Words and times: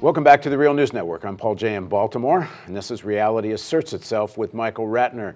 Welcome 0.00 0.24
back 0.24 0.40
to 0.42 0.48
the 0.48 0.56
Real 0.56 0.72
News 0.72 0.94
Network. 0.94 1.26
I'm 1.26 1.36
Paul 1.36 1.54
Jay 1.54 1.74
in 1.74 1.86
Baltimore, 1.86 2.48
and 2.64 2.74
this 2.74 2.90
is 2.90 3.04
Reality 3.04 3.52
Asserts 3.52 3.92
Itself 3.92 4.38
with 4.38 4.54
Michael 4.54 4.86
Ratner. 4.86 5.34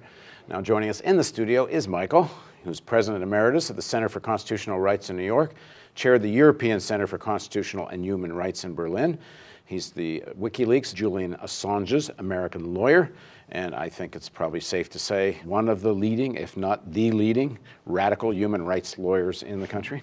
Now, 0.48 0.62
joining 0.62 0.88
us 0.88 1.00
in 1.00 1.18
the 1.18 1.22
studio 1.22 1.66
is 1.66 1.86
Michael, 1.86 2.30
who's 2.64 2.80
President 2.80 3.22
Emeritus 3.22 3.68
of 3.68 3.76
the 3.76 3.82
Center 3.82 4.08
for 4.08 4.20
Constitutional 4.20 4.80
Rights 4.80 5.10
in 5.10 5.18
New 5.18 5.22
York, 5.22 5.52
Chair 5.94 6.14
of 6.14 6.22
the 6.22 6.30
European 6.30 6.80
Center 6.80 7.06
for 7.06 7.18
Constitutional 7.18 7.88
and 7.88 8.02
Human 8.02 8.32
Rights 8.32 8.64
in 8.64 8.74
Berlin. 8.74 9.18
He's 9.66 9.90
the 9.90 10.24
WikiLeaks 10.40 10.94
Julian 10.94 11.34
Assange's 11.42 12.10
American 12.16 12.72
lawyer, 12.72 13.12
and 13.50 13.74
I 13.74 13.90
think 13.90 14.16
it's 14.16 14.30
probably 14.30 14.60
safe 14.60 14.88
to 14.90 14.98
say 14.98 15.40
one 15.44 15.68
of 15.68 15.82
the 15.82 15.92
leading, 15.92 16.36
if 16.36 16.56
not 16.56 16.90
the 16.90 17.10
leading, 17.10 17.58
radical 17.84 18.32
human 18.32 18.64
rights 18.64 18.96
lawyers 18.96 19.42
in 19.42 19.60
the 19.60 19.68
country. 19.68 20.02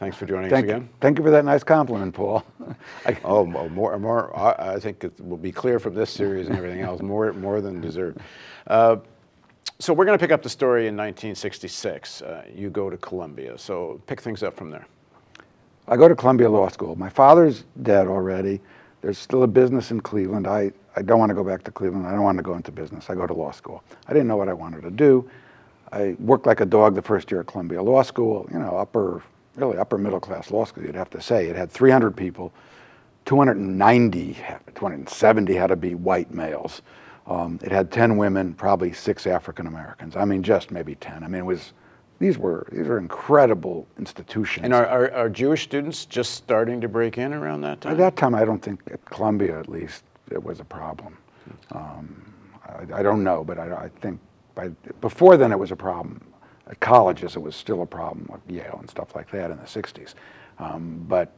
Thanks 0.00 0.16
for 0.16 0.24
joining 0.24 0.48
thank, 0.48 0.64
us 0.64 0.70
again. 0.70 0.88
Thank 1.02 1.18
you 1.18 1.24
for 1.24 1.30
that 1.30 1.44
nice 1.44 1.62
compliment, 1.62 2.14
Paul. 2.14 2.42
oh, 3.24 3.44
more, 3.44 3.98
more. 3.98 4.34
I 4.34 4.80
think 4.80 5.04
it 5.04 5.12
will 5.20 5.36
be 5.36 5.52
clear 5.52 5.78
from 5.78 5.94
this 5.94 6.08
series 6.08 6.48
and 6.48 6.56
everything 6.56 6.80
else, 6.80 7.02
more, 7.02 7.34
more 7.34 7.60
than 7.60 7.82
deserved. 7.82 8.18
Uh, 8.66 8.96
so 9.78 9.92
we're 9.92 10.06
going 10.06 10.18
to 10.18 10.22
pick 10.22 10.32
up 10.32 10.42
the 10.42 10.48
story 10.48 10.86
in 10.86 10.96
1966. 10.96 12.22
Uh, 12.22 12.44
you 12.50 12.70
go 12.70 12.88
to 12.88 12.96
Columbia, 12.96 13.58
so 13.58 14.00
pick 14.06 14.22
things 14.22 14.42
up 14.42 14.56
from 14.56 14.70
there. 14.70 14.86
I 15.86 15.98
go 15.98 16.08
to 16.08 16.14
Columbia 16.14 16.48
Law 16.48 16.68
School. 16.68 16.96
My 16.96 17.10
father's 17.10 17.64
dead 17.82 18.06
already. 18.06 18.58
There's 19.02 19.18
still 19.18 19.42
a 19.42 19.46
business 19.46 19.90
in 19.90 20.00
Cleveland. 20.00 20.46
I, 20.46 20.72
I 20.96 21.02
don't 21.02 21.18
want 21.18 21.28
to 21.28 21.34
go 21.34 21.44
back 21.44 21.62
to 21.64 21.70
Cleveland. 21.70 22.06
I 22.06 22.12
don't 22.12 22.24
want 22.24 22.38
to 22.38 22.42
go 22.42 22.54
into 22.54 22.72
business. 22.72 23.10
I 23.10 23.14
go 23.14 23.26
to 23.26 23.34
law 23.34 23.50
school. 23.50 23.84
I 24.06 24.14
didn't 24.14 24.28
know 24.28 24.38
what 24.38 24.48
I 24.48 24.54
wanted 24.54 24.80
to 24.80 24.90
do. 24.90 25.28
I 25.92 26.16
worked 26.20 26.46
like 26.46 26.60
a 26.60 26.66
dog 26.66 26.94
the 26.94 27.02
first 27.02 27.30
year 27.30 27.40
at 27.40 27.48
Columbia 27.48 27.82
Law 27.82 28.00
School, 28.00 28.48
you 28.50 28.58
know, 28.58 28.78
upper, 28.78 29.22
really 29.56 29.78
upper 29.78 29.98
middle 29.98 30.20
class 30.20 30.50
law 30.50 30.64
school, 30.64 30.84
you'd 30.84 30.94
have 30.94 31.10
to 31.10 31.20
say. 31.20 31.46
It 31.46 31.56
had 31.56 31.70
300 31.70 32.16
people, 32.16 32.52
290, 33.24 34.34
270 34.74 35.54
had 35.54 35.66
to 35.68 35.76
be 35.76 35.94
white 35.94 36.32
males. 36.32 36.82
Um, 37.26 37.58
it 37.62 37.70
had 37.70 37.90
10 37.92 38.16
women, 38.16 38.54
probably 38.54 38.92
six 38.92 39.26
African 39.26 39.66
Americans. 39.66 40.16
I 40.16 40.24
mean, 40.24 40.42
just 40.42 40.70
maybe 40.70 40.94
10. 40.96 41.22
I 41.22 41.28
mean, 41.28 41.40
it 41.40 41.44
was 41.44 41.72
these 42.18 42.36
were 42.36 42.66
these 42.70 42.86
are 42.86 42.98
incredible 42.98 43.86
institutions. 43.98 44.64
And 44.64 44.74
are, 44.74 44.86
are, 44.86 45.12
are, 45.12 45.28
Jewish 45.30 45.62
students 45.62 46.04
just 46.04 46.34
starting 46.34 46.80
to 46.82 46.88
break 46.88 47.16
in 47.16 47.32
around 47.32 47.62
that 47.62 47.80
time? 47.80 47.92
At 47.92 47.98
that 47.98 48.16
time, 48.16 48.34
I 48.34 48.44
don't 48.44 48.60
think 48.60 48.82
at 48.92 49.02
Columbia 49.06 49.58
at 49.58 49.68
least 49.68 50.04
it 50.30 50.42
was 50.42 50.60
a 50.60 50.64
problem. 50.64 51.16
Um, 51.72 52.34
I, 52.64 53.00
I, 53.00 53.02
don't 53.02 53.24
know, 53.24 53.42
but 53.42 53.58
I, 53.58 53.72
I, 53.72 53.88
think 54.00 54.20
by 54.54 54.68
before 55.00 55.36
then 55.36 55.50
it 55.50 55.58
was 55.58 55.70
a 55.70 55.76
problem. 55.76 56.20
At 56.70 56.80
colleges, 56.80 57.36
it 57.36 57.42
was 57.42 57.56
still 57.56 57.82
a 57.82 57.86
problem 57.86 58.26
with 58.30 58.40
Yale 58.48 58.78
and 58.78 58.88
stuff 58.88 59.14
like 59.14 59.30
that 59.32 59.50
in 59.50 59.56
the 59.58 59.64
'60s. 59.64 60.14
Um, 60.58 61.04
but 61.08 61.32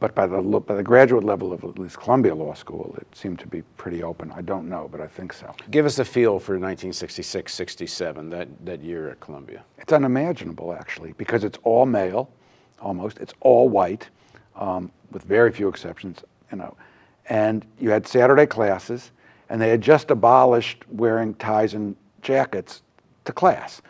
but 0.00 0.14
by 0.14 0.26
the, 0.26 0.42
by 0.42 0.74
the 0.74 0.82
graduate 0.82 1.24
level 1.24 1.52
of 1.52 1.64
at 1.64 1.78
least 1.78 1.98
Columbia 1.98 2.34
Law 2.34 2.52
School, 2.52 2.94
it 2.98 3.06
seemed 3.16 3.38
to 3.38 3.46
be 3.46 3.62
pretty 3.78 4.02
open. 4.02 4.30
I 4.32 4.42
don't 4.42 4.68
know, 4.68 4.86
but 4.92 5.00
I 5.00 5.06
think 5.06 5.32
so. 5.32 5.54
Give 5.70 5.86
us 5.86 5.98
a 5.98 6.04
feel 6.04 6.38
for 6.38 6.54
1966, 6.54 7.54
67, 7.54 8.28
that, 8.28 8.48
that 8.66 8.82
year 8.82 9.08
at 9.08 9.20
Columbia. 9.20 9.64
It's 9.78 9.94
unimaginable, 9.94 10.74
actually, 10.74 11.12
because 11.12 11.42
it's 11.42 11.58
all 11.62 11.86
male, 11.86 12.28
almost. 12.82 13.18
It's 13.18 13.32
all 13.40 13.70
white, 13.70 14.10
um, 14.56 14.90
with 15.10 15.22
very 15.22 15.50
few 15.50 15.68
exceptions, 15.68 16.22
you 16.50 16.58
know. 16.58 16.76
And 17.30 17.64
you 17.80 17.88
had 17.88 18.06
Saturday 18.06 18.44
classes, 18.46 19.12
and 19.48 19.58
they 19.58 19.70
had 19.70 19.80
just 19.80 20.10
abolished 20.10 20.84
wearing 20.90 21.34
ties 21.36 21.72
and 21.72 21.96
jackets 22.20 22.82
to 23.24 23.32
class. 23.32 23.80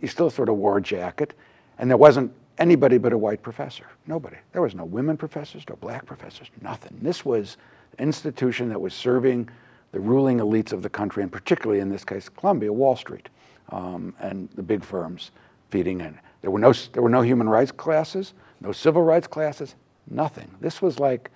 You 0.00 0.08
still 0.08 0.30
sort 0.30 0.48
of 0.48 0.56
wore 0.56 0.78
a 0.78 0.82
jacket, 0.82 1.34
and 1.78 1.90
there 1.90 1.96
wasn't 1.96 2.32
anybody 2.58 2.98
but 2.98 3.12
a 3.12 3.18
white 3.18 3.42
professor. 3.42 3.86
Nobody. 4.06 4.36
There 4.52 4.62
was 4.62 4.74
no 4.74 4.84
women 4.84 5.16
professors, 5.16 5.64
no 5.68 5.76
black 5.76 6.06
professors, 6.06 6.48
nothing. 6.60 6.98
This 7.02 7.24
was 7.24 7.56
an 7.98 8.04
institution 8.04 8.68
that 8.68 8.80
was 8.80 8.94
serving 8.94 9.48
the 9.92 10.00
ruling 10.00 10.38
elites 10.38 10.72
of 10.72 10.82
the 10.82 10.90
country, 10.90 11.22
and 11.22 11.32
particularly 11.32 11.80
in 11.80 11.88
this 11.88 12.04
case, 12.04 12.28
Columbia, 12.28 12.72
Wall 12.72 12.96
Street, 12.96 13.28
um, 13.70 14.14
and 14.20 14.48
the 14.54 14.62
big 14.62 14.84
firms 14.84 15.30
feeding 15.70 16.00
in. 16.00 16.18
There 16.42 16.50
were 16.50 16.58
no 16.58 16.72
there 16.92 17.02
were 17.02 17.08
no 17.08 17.22
human 17.22 17.48
rights 17.48 17.72
classes, 17.72 18.34
no 18.60 18.72
civil 18.72 19.02
rights 19.02 19.26
classes, 19.26 19.74
nothing. 20.10 20.50
This 20.60 20.80
was 20.82 20.98
like, 20.98 21.30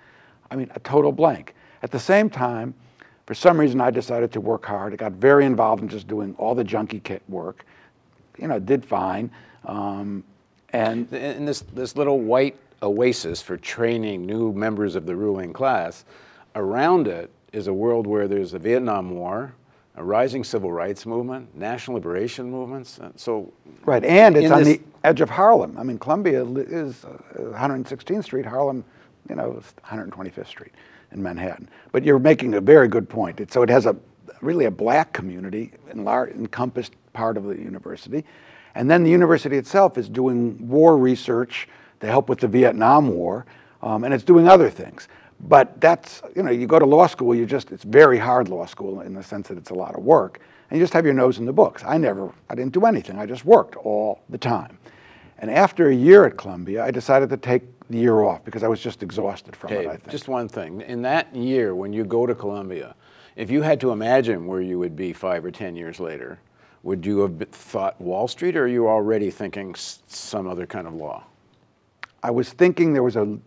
I 0.51 0.55
mean, 0.55 0.71
a 0.75 0.79
total 0.79 1.11
blank. 1.11 1.55
At 1.81 1.91
the 1.91 1.99
same 1.99 2.29
time, 2.29 2.73
for 3.25 3.33
some 3.33 3.59
reason, 3.59 3.81
I 3.81 3.91
decided 3.91 4.31
to 4.33 4.41
work 4.41 4.65
hard. 4.65 4.93
I 4.93 4.95
got 4.95 5.13
very 5.13 5.45
involved 5.45 5.81
in 5.81 5.89
just 5.89 6.07
doing 6.07 6.35
all 6.37 6.55
the 6.55 6.63
junkie 6.63 6.99
kit 6.99 7.21
work. 7.27 7.65
You 8.37 8.47
know, 8.47 8.59
did 8.59 8.85
fine. 8.85 9.31
Um, 9.65 10.23
and 10.69 11.11
in 11.13 11.45
this, 11.45 11.61
this 11.61 11.95
little 11.95 12.19
white 12.19 12.57
oasis 12.81 13.41
for 13.41 13.57
training 13.57 14.25
new 14.25 14.51
members 14.51 14.95
of 14.95 15.05
the 15.05 15.15
ruling 15.15 15.53
class, 15.53 16.03
around 16.55 17.07
it 17.07 17.29
is 17.53 17.67
a 17.67 17.73
world 17.73 18.07
where 18.07 18.27
there's 18.27 18.51
the 18.51 18.59
Vietnam 18.59 19.11
War, 19.11 19.53
a 19.95 20.03
rising 20.03 20.43
civil 20.43 20.71
rights 20.71 21.05
movement, 21.05 21.55
national 21.55 21.95
liberation 21.95 22.49
movements. 22.49 22.99
Uh, 22.99 23.11
so 23.15 23.53
right, 23.85 24.03
and 24.03 24.35
it's 24.35 24.51
on 24.51 24.63
the 24.63 24.81
edge 25.03 25.21
of 25.21 25.29
Harlem. 25.29 25.77
I 25.77 25.83
mean, 25.83 25.99
Columbia 25.99 26.43
is 26.43 27.05
116th 27.37 28.17
uh, 28.17 28.21
Street, 28.23 28.45
Harlem, 28.45 28.83
you 29.29 29.35
know, 29.35 29.61
125th 29.85 30.47
Street 30.47 30.71
in 31.11 31.21
Manhattan. 31.21 31.69
But 31.91 32.03
you're 32.03 32.19
making 32.19 32.55
a 32.55 32.61
very 32.61 32.87
good 32.87 33.07
point. 33.07 33.39
It, 33.39 33.53
so 33.53 33.61
it 33.61 33.69
has 33.69 33.85
a 33.85 33.95
really 34.41 34.65
a 34.65 34.71
black 34.71 35.13
community, 35.13 35.71
encompassed 35.91 36.93
part 37.13 37.37
of 37.37 37.43
the 37.45 37.55
university, 37.55 38.25
and 38.75 38.89
then 38.89 39.03
the 39.03 39.09
university 39.09 39.57
itself 39.57 39.97
is 39.97 40.09
doing 40.09 40.67
war 40.67 40.97
research 40.97 41.67
to 41.99 42.07
help 42.07 42.27
with 42.27 42.39
the 42.39 42.47
Vietnam 42.47 43.07
War, 43.07 43.45
um, 43.81 44.03
and 44.03 44.13
it's 44.13 44.23
doing 44.23 44.47
other 44.47 44.69
things. 44.69 45.07
But 45.39 45.79
that's, 45.81 46.21
you 46.35 46.43
know, 46.43 46.51
you 46.51 46.67
go 46.67 46.79
to 46.79 46.85
law 46.85 47.07
school, 47.07 47.35
you 47.35 47.45
just, 47.45 47.71
it's 47.71 47.83
very 47.83 48.17
hard 48.17 48.47
law 48.49 48.65
school 48.65 49.01
in 49.01 49.13
the 49.13 49.23
sense 49.23 49.49
that 49.49 49.57
it's 49.57 49.71
a 49.71 49.75
lot 49.75 49.95
of 49.95 50.03
work. 50.03 50.39
And 50.69 50.79
you 50.79 50.83
just 50.83 50.93
have 50.93 51.05
your 51.05 51.13
nose 51.13 51.37
in 51.37 51.45
the 51.45 51.53
books. 51.53 51.83
I 51.85 51.97
never, 51.97 52.33
I 52.49 52.55
didn't 52.55 52.73
do 52.73 52.85
anything. 52.85 53.19
I 53.19 53.25
just 53.25 53.45
worked 53.45 53.75
all 53.75 54.21
the 54.29 54.37
time. 54.37 54.77
And 55.39 55.51
after 55.51 55.89
a 55.89 55.93
year 55.93 56.25
at 56.25 56.37
Columbia, 56.37 56.83
I 56.83 56.91
decided 56.91 57.29
to 57.29 57.37
take 57.37 57.63
the 57.89 57.97
year 57.97 58.21
off 58.21 58.45
because 58.45 58.63
I 58.63 58.69
was 58.69 58.79
just 58.79 59.03
exhausted 59.03 59.55
from 59.55 59.73
it, 59.73 59.87
I 59.87 59.97
think. 59.97 60.09
Just 60.09 60.29
one 60.29 60.47
thing. 60.47 60.81
In 60.81 61.01
that 61.01 61.35
year, 61.35 61.75
when 61.75 61.91
you 61.91 62.05
go 62.05 62.25
to 62.25 62.33
Columbia, 62.33 62.95
if 63.35 63.51
you 63.51 63.61
had 63.61 63.81
to 63.81 63.91
imagine 63.91 64.47
where 64.47 64.61
you 64.61 64.79
would 64.79 64.95
be 64.95 65.11
five 65.11 65.43
or 65.43 65.51
10 65.51 65.75
years 65.75 65.99
later, 65.99 66.39
would 66.83 67.05
you 67.05 67.19
have 67.19 67.39
thought 67.49 67.99
Wall 67.99 68.27
Street, 68.27 68.55
or 68.57 68.65
are 68.65 68.67
you 68.67 68.87
already 68.87 69.31
thinking 69.31 69.73
some 69.75 70.47
other 70.47 70.67
kind 70.67 70.85
of 70.85 70.93
law? 70.93 71.23
I 72.21 72.31
was 72.31 72.51
thinking 72.51 72.93
there 72.93 73.03
was 73.03 73.15
a 73.15 73.37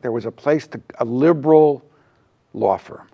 there 0.00 0.12
was 0.12 0.24
a 0.24 0.30
place 0.30 0.66
to 0.68 0.80
a 0.98 1.04
liberal 1.04 1.84
law 2.54 2.76
firm, 2.76 3.08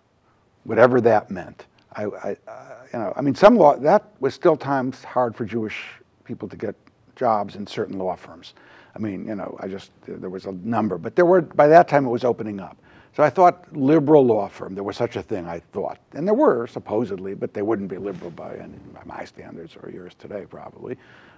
whatever 0.65 1.01
that 1.01 1.31
meant. 1.31 1.67
I, 1.95 2.05
I 2.05 2.37
uh, 2.47 2.75
you 2.93 2.99
know, 2.99 3.13
I 3.17 3.21
mean, 3.21 3.35
some 3.35 3.57
law 3.57 3.77
that 3.77 4.05
was 4.21 4.35
still 4.35 4.57
times 4.57 5.03
hard 5.03 5.35
for 5.35 5.45
Jewish 5.45 5.85
people 6.25 6.49
to 6.49 6.57
get 6.57 6.75
jobs 7.17 7.57
in 7.57 7.67
certain 7.67 7.99
law 7.99 8.17
firms. 8.17 8.55
I 8.95 8.99
mean, 8.99 9.27
you 9.27 9.35
know, 9.35 9.57
I 9.61 9.67
just 9.67 9.91
there 10.07 10.31
was 10.31 10.47
a 10.47 10.53
number, 10.53 10.99
but 10.99 11.17
there 11.17 11.27
were 11.27 11.43
by 11.43 11.67
that 11.69 11.89
time 11.89 12.07
it 12.07 12.11
was 12.11 12.25
opening 12.25 12.61
up. 12.61 12.77
So 13.17 13.23
I 13.23 13.31
thought 13.31 13.65
liberal 13.77 14.27
law 14.27 14.49
firm, 14.49 14.75
there 14.75 14.83
was 14.83 14.97
such 14.97 15.15
a 15.15 15.23
thing, 15.23 15.47
I 15.47 15.61
thought. 15.73 15.99
And 16.15 16.27
there 16.27 16.35
were, 16.35 16.67
supposedly, 16.67 17.35
but 17.35 17.55
they 17.55 17.63
wouldn't 17.63 17.89
be 17.89 17.97
liberal 17.97 18.33
by, 18.33 18.57
any, 18.57 18.77
by 18.93 19.03
my 19.05 19.25
standards 19.25 19.77
or 19.81 19.89
yours 19.91 20.15
today, 20.19 20.47
probably. 20.49 20.97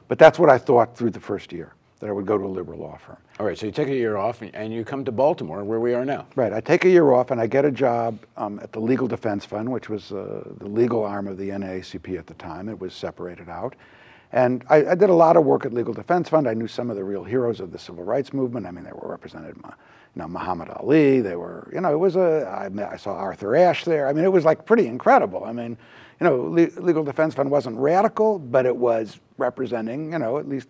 But 0.09 0.19
that's 0.19 0.39
what 0.39 0.49
I 0.49 0.57
thought 0.57 0.97
through 0.97 1.11
the 1.11 1.21
first 1.21 1.53
year, 1.53 1.75
that 2.01 2.09
I 2.09 2.13
would 2.13 2.25
go 2.25 2.39
to 2.39 2.45
a 2.45 2.49
liberal 2.49 2.79
law 2.79 2.97
firm. 2.97 3.19
All 3.39 3.45
right, 3.45 3.59
so 3.59 3.67
you 3.67 3.73
take 3.73 3.89
a 3.89 3.95
year 3.95 4.17
off 4.17 4.41
and 4.41 4.73
you 4.73 4.87
come 4.87 5.05
to 5.05 5.13
Baltimore, 5.13 5.65
where 5.65 5.81
we 5.81 5.93
are 5.93 6.07
now. 6.07 6.27
Right, 6.35 6.53
I 6.53 6.61
take 6.61 6.87
a 6.87 6.89
year 6.89 7.13
off 7.13 7.31
and 7.31 7.39
I 7.39 7.47
get 7.47 7.67
a 7.67 7.71
job 7.71 8.19
um, 8.39 8.59
at 8.63 8.73
the 8.73 8.81
Legal 8.81 9.07
Defense 9.07 9.45
Fund, 9.45 9.71
which 9.71 9.91
was 9.91 10.13
uh, 10.13 10.49
the 10.57 10.69
legal 10.69 11.05
arm 11.05 11.29
of 11.29 11.37
the 11.37 11.51
NAACP 11.51 12.19
at 12.19 12.27
the 12.27 12.35
time. 12.35 12.71
It 12.71 12.81
was 12.81 12.95
separated 12.95 13.51
out. 13.51 13.77
And 14.33 14.65
I, 14.71 14.77
I, 14.87 14.95
did 14.95 15.09
a 15.09 15.15
lot 15.15 15.37
of 15.37 15.45
work 15.45 15.65
at 15.65 15.73
Legal 15.73 15.95
Defense 15.95 16.29
Fund. 16.29 16.49
I 16.49 16.55
knew 16.55 16.67
some 16.67 16.91
of 16.91 16.97
the 16.97 17.05
real 17.05 17.23
heroes 17.23 17.61
of 17.61 17.71
the 17.71 17.79
civil 17.79 18.03
rights 18.03 18.33
movement. 18.33 18.67
I 18.67 18.71
mean, 18.71 18.85
they 18.85 18.93
were 18.93 19.09
represented 19.09 19.57
you 20.17 20.23
know, 20.23 20.29
Muhammad 20.29 20.71
Ali. 20.71 21.21
They 21.21 21.37
were, 21.37 21.71
you 21.73 21.81
know, 21.81 21.93
it 21.93 21.99
was 21.99 22.17
a. 22.17 22.47
I, 22.49 22.93
I 22.93 22.97
saw 22.97 23.15
Arthur 23.15 23.55
Ashe 23.55 23.85
there. 23.85 24.09
I 24.09 24.13
mean, 24.15 24.25
it 24.25 24.33
was 24.33 24.45
like 24.45 24.65
pretty 24.65 24.87
incredible. 24.87 25.45
I 25.45 25.53
mean, 25.53 25.77
you 26.21 26.25
know, 26.25 26.37
Le- 26.37 26.81
Legal 26.81 27.05
Defense 27.05 27.35
Fund 27.35 27.51
wasn't 27.51 27.77
radical, 27.77 28.39
but 28.39 28.65
it 28.65 28.75
was 28.75 29.21
representing, 29.37 30.13
you 30.13 30.19
know, 30.19 30.39
at 30.39 30.49
least 30.49 30.69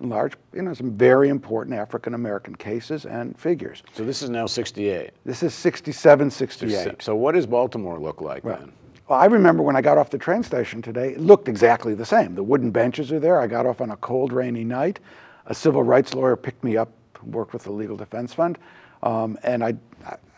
in 0.00 0.08
large, 0.08 0.34
you 0.52 0.62
know, 0.62 0.74
some 0.74 0.90
very 0.92 1.28
important 1.28 1.76
African 1.76 2.14
American 2.14 2.56
cases 2.56 3.06
and 3.06 3.38
figures. 3.38 3.84
So 3.92 4.04
this 4.04 4.22
is 4.22 4.30
now 4.30 4.46
68. 4.46 5.10
This 5.24 5.44
is 5.44 5.54
67, 5.54 6.30
68. 6.30 7.00
So 7.00 7.14
what 7.14 7.36
does 7.36 7.46
Baltimore 7.46 8.00
look 8.00 8.20
like 8.20 8.42
then? 8.42 8.72
Well, 9.06 9.20
I 9.20 9.26
remember 9.26 9.62
when 9.62 9.76
I 9.76 9.82
got 9.82 9.98
off 9.98 10.10
the 10.10 10.18
train 10.18 10.42
station 10.42 10.82
today, 10.82 11.10
it 11.12 11.20
looked 11.20 11.48
exactly 11.48 11.94
the 11.94 12.06
same. 12.06 12.34
The 12.34 12.42
wooden 12.42 12.70
benches 12.70 13.12
are 13.12 13.20
there. 13.20 13.40
I 13.40 13.46
got 13.46 13.66
off 13.66 13.80
on 13.80 13.90
a 13.90 13.96
cold, 13.96 14.32
rainy 14.32 14.64
night. 14.64 14.98
A 15.46 15.54
civil 15.54 15.82
rights 15.82 16.14
lawyer 16.14 16.36
picked 16.36 16.62
me 16.64 16.76
up, 16.76 16.92
worked 17.24 17.52
with 17.52 17.64
the 17.64 17.72
Legal 17.72 17.96
Defense 17.96 18.32
Fund. 18.32 18.58
Um, 19.02 19.38
and 19.42 19.64
I, 19.64 19.74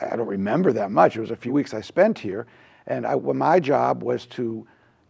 I, 0.00 0.16
don't 0.16 0.28
remember 0.28 0.72
that 0.72 0.90
much. 0.90 1.16
It 1.16 1.20
was 1.20 1.30
a 1.30 1.36
few 1.36 1.52
weeks 1.52 1.74
I 1.74 1.80
spent 1.80 2.18
here. 2.18 2.46
And 2.86 3.06
I, 3.06 3.14
well, 3.14 3.34
my 3.34 3.58
job 3.60 4.02
was 4.02 4.26
to 4.26 4.66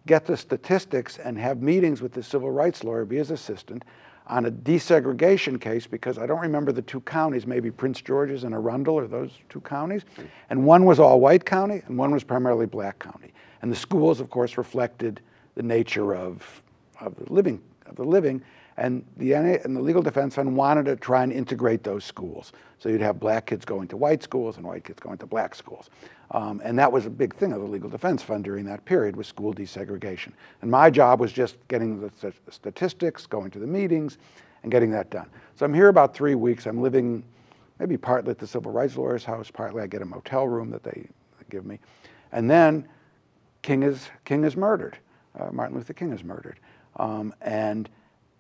get 0.07 0.27
the 0.27 0.37
statistics 0.37 1.19
and 1.19 1.39
have 1.39 1.63
meetings 1.63 2.01
with 2.01 2.13
the 2.13 2.23
civil 2.23 2.51
rights 2.51 2.83
lawyer, 2.83 3.05
be 3.05 3.17
his 3.17 3.31
assistant, 3.31 3.85
on 4.27 4.47
a 4.47 4.51
desegregation 4.51 5.61
case 5.61 5.87
because 5.87 6.17
I 6.17 6.27
don't 6.27 6.41
remember 6.41 6.73
the 6.73 6.83
two 6.83 7.01
counties, 7.01 7.47
maybe 7.47 7.71
Prince 7.71 8.01
George's 8.01 8.45
and 8.45 8.55
Arundel 8.55 8.95
or 8.95 9.07
those 9.07 9.33
two 9.49 9.61
counties. 9.61 10.03
And 10.49 10.65
one 10.65 10.85
was 10.85 10.99
all 10.99 11.21
white 11.21 11.45
county 11.45 11.83
and 11.87 11.99
one 11.99 12.13
was 12.13 12.25
primarily 12.25 12.67
black 12.67 12.99
county. 12.99 13.33
And 13.61 13.71
the 13.71 13.77
schools, 13.77 14.21
of 14.21 14.31
course, 14.31 14.57
reflected 14.57 15.21
the 15.55 15.63
nature 15.63 16.15
of, 16.15 16.63
of 17.01 17.17
the 17.17 17.33
living 17.33 17.61
of 17.87 17.97
the 17.97 18.05
living. 18.05 18.43
And 18.77 19.05
the, 19.19 19.35
and 19.35 19.77
the 19.77 19.81
Legal 19.81 20.03
Defense 20.03 20.35
Fund 20.35 20.57
wanted 20.57 20.87
to 20.87 20.97
try 20.97 21.23
and 21.23 21.33
integrate 21.33 21.85
those 21.85 22.05
schools. 22.05 22.53
So 22.79 22.89
you'd 22.89 23.03
have 23.03 23.21
black 23.21 23.47
kids 23.47 23.65
going 23.65 23.89
to 23.89 23.97
white 23.97 24.23
schools 24.23 24.57
and 24.57 24.67
white 24.67 24.85
kids 24.85 24.99
going 24.99 25.19
to 25.19 25.27
black 25.27 25.55
schools. 25.55 25.91
Um, 26.31 26.63
and 26.65 26.79
that 26.79 26.91
was 26.91 27.05
a 27.05 27.11
big 27.11 27.35
thing 27.35 27.53
of 27.53 27.61
the 27.61 27.67
Legal 27.67 27.91
Defense 27.91 28.23
Fund 28.23 28.45
during 28.45 28.65
that 28.65 28.85
period 28.87 29.15
was 29.15 29.27
school 29.27 29.53
desegregation. 29.53 30.33
And 30.63 30.71
my 30.71 30.89
job 30.89 31.21
was 31.21 31.33
just 31.33 31.57
getting 31.69 32.01
the 32.01 32.11
st- 32.19 32.35
statistics, 32.51 33.27
going 33.27 33.51
to 33.51 33.59
the 33.59 33.67
meetings, 33.67 34.17
and 34.63 34.73
getting 34.73 34.91
that 34.93 35.11
done. 35.11 35.29
So 35.57 35.67
I'm 35.67 35.75
here 35.75 35.89
about 35.89 36.15
three 36.15 36.35
weeks. 36.35 36.67
I'm 36.67 36.81
living 36.81 37.23
maybe 37.79 37.99
partly 37.99 38.31
at 38.31 38.39
the 38.39 38.47
civil 38.47 38.73
rights 38.73 38.97
lawyer's 38.97 39.25
house, 39.25 39.51
partly 39.51 39.83
I 39.83 39.87
get 39.87 40.03
a 40.03 40.07
motel 40.07 40.49
room 40.49 40.71
that 40.71 40.83
they 40.83 41.07
give 41.51 41.67
me. 41.67 41.79
And 42.33 42.49
then 42.49 42.89
King 43.61 43.83
is, 43.83 44.09
King 44.25 44.45
is 44.45 44.57
murdered. 44.57 44.99
Uh, 45.39 45.51
Martin 45.53 45.77
Luther 45.77 45.93
King 45.93 46.13
is 46.13 46.25
murdered. 46.25 46.59
Um, 46.97 47.35
and 47.43 47.89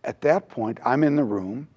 at 0.04 0.20
that 0.22 0.48
point, 0.48 0.78
I'm 0.84 1.04
in 1.04 1.16
the 1.16 1.24
room, 1.24 1.68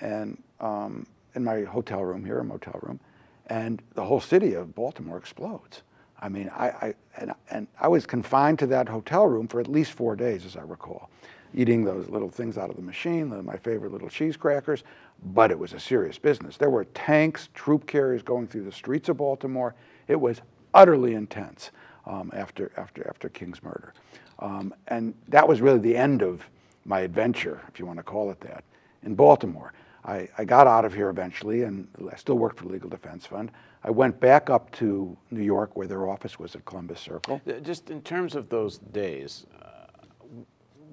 and 0.00 0.42
um, 0.60 1.06
in 1.34 1.44
my 1.44 1.62
hotel 1.62 2.04
room 2.04 2.24
here, 2.24 2.38
a 2.38 2.44
motel 2.44 2.78
room, 2.82 3.00
and 3.48 3.82
the 3.94 4.04
whole 4.04 4.20
city 4.20 4.54
of 4.54 4.74
Baltimore 4.74 5.18
explodes. 5.18 5.82
I 6.20 6.28
mean, 6.28 6.48
I, 6.48 6.68
I 6.68 6.94
and, 7.18 7.32
and 7.50 7.66
I 7.78 7.88
was 7.88 8.06
confined 8.06 8.58
to 8.60 8.66
that 8.68 8.88
hotel 8.88 9.26
room 9.26 9.46
for 9.46 9.60
at 9.60 9.68
least 9.68 9.92
four 9.92 10.16
days, 10.16 10.44
as 10.46 10.56
I 10.56 10.62
recall, 10.62 11.10
eating 11.54 11.84
those 11.84 12.08
little 12.08 12.30
things 12.30 12.56
out 12.56 12.70
of 12.70 12.76
the 12.76 12.82
machine, 12.82 13.28
the, 13.28 13.42
my 13.42 13.56
favorite 13.56 13.92
little 13.92 14.08
cheese 14.08 14.36
crackers. 14.36 14.82
But 15.22 15.50
it 15.50 15.58
was 15.58 15.72
a 15.72 15.80
serious 15.80 16.18
business. 16.18 16.56
There 16.56 16.70
were 16.70 16.84
tanks, 16.86 17.48
troop 17.54 17.86
carriers 17.86 18.22
going 18.22 18.48
through 18.48 18.64
the 18.64 18.72
streets 18.72 19.08
of 19.08 19.18
Baltimore. 19.18 19.74
It 20.08 20.20
was 20.20 20.40
utterly 20.74 21.14
intense 21.14 21.70
um, 22.06 22.30
after, 22.34 22.70
after, 22.76 23.08
after 23.08 23.28
King's 23.28 23.62
murder. 23.62 23.94
Um, 24.38 24.74
and 24.88 25.14
that 25.28 25.46
was 25.48 25.60
really 25.60 25.78
the 25.78 25.96
end 25.96 26.22
of 26.22 26.48
my 26.86 27.00
adventure, 27.00 27.60
if 27.68 27.78
you 27.78 27.86
want 27.86 27.98
to 27.98 28.02
call 28.02 28.30
it 28.30 28.40
that, 28.40 28.64
in 29.02 29.14
Baltimore. 29.14 29.72
I, 30.04 30.28
I, 30.38 30.44
got 30.44 30.68
out 30.68 30.84
of 30.84 30.94
here 30.94 31.08
eventually, 31.08 31.64
and 31.64 31.88
I 32.12 32.14
still 32.14 32.36
worked 32.36 32.58
for 32.58 32.66
the 32.66 32.72
Legal 32.72 32.88
Defense 32.88 33.26
Fund. 33.26 33.50
I 33.82 33.90
went 33.90 34.20
back 34.20 34.50
up 34.50 34.70
to 34.72 35.16
New 35.32 35.42
York, 35.42 35.76
where 35.76 35.88
their 35.88 36.08
office 36.08 36.38
was 36.38 36.54
at 36.54 36.64
Columbus 36.64 37.00
Circle. 37.00 37.40
Just 37.62 37.90
in 37.90 38.00
terms 38.02 38.36
of 38.36 38.48
those 38.48 38.78
days, 38.78 39.46
uh, 39.60 39.86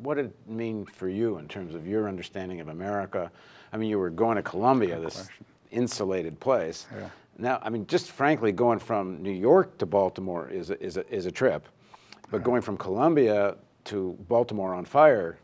what 0.01 0.15
did 0.15 0.27
it 0.27 0.35
mean 0.47 0.85
for 0.85 1.09
you 1.09 1.37
in 1.37 1.47
terms 1.47 1.75
of 1.75 1.85
your 1.85 2.07
understanding 2.09 2.59
of 2.59 2.69
America? 2.69 3.31
I 3.71 3.77
mean, 3.77 3.89
you 3.89 3.99
were 3.99 4.09
going 4.09 4.35
to 4.37 4.43
Columbia, 4.43 4.99
this 4.99 5.15
question. 5.15 5.45
insulated 5.69 6.39
place. 6.39 6.87
Yeah. 6.91 7.09
Now, 7.37 7.59
I 7.61 7.69
mean, 7.69 7.85
just 7.85 8.11
frankly, 8.11 8.51
going 8.51 8.79
from 8.79 9.21
New 9.21 9.31
York 9.31 9.77
to 9.77 9.85
Baltimore 9.85 10.49
is 10.49 10.71
a, 10.71 10.83
is 10.83 10.97
a, 10.97 11.13
is 11.13 11.27
a 11.27 11.31
trip, 11.31 11.67
but 12.31 12.37
yeah. 12.37 12.43
going 12.43 12.61
from 12.61 12.77
Columbia 12.77 13.55
to 13.85 14.17
Baltimore 14.27 14.73
on 14.73 14.85
fire 14.85 15.37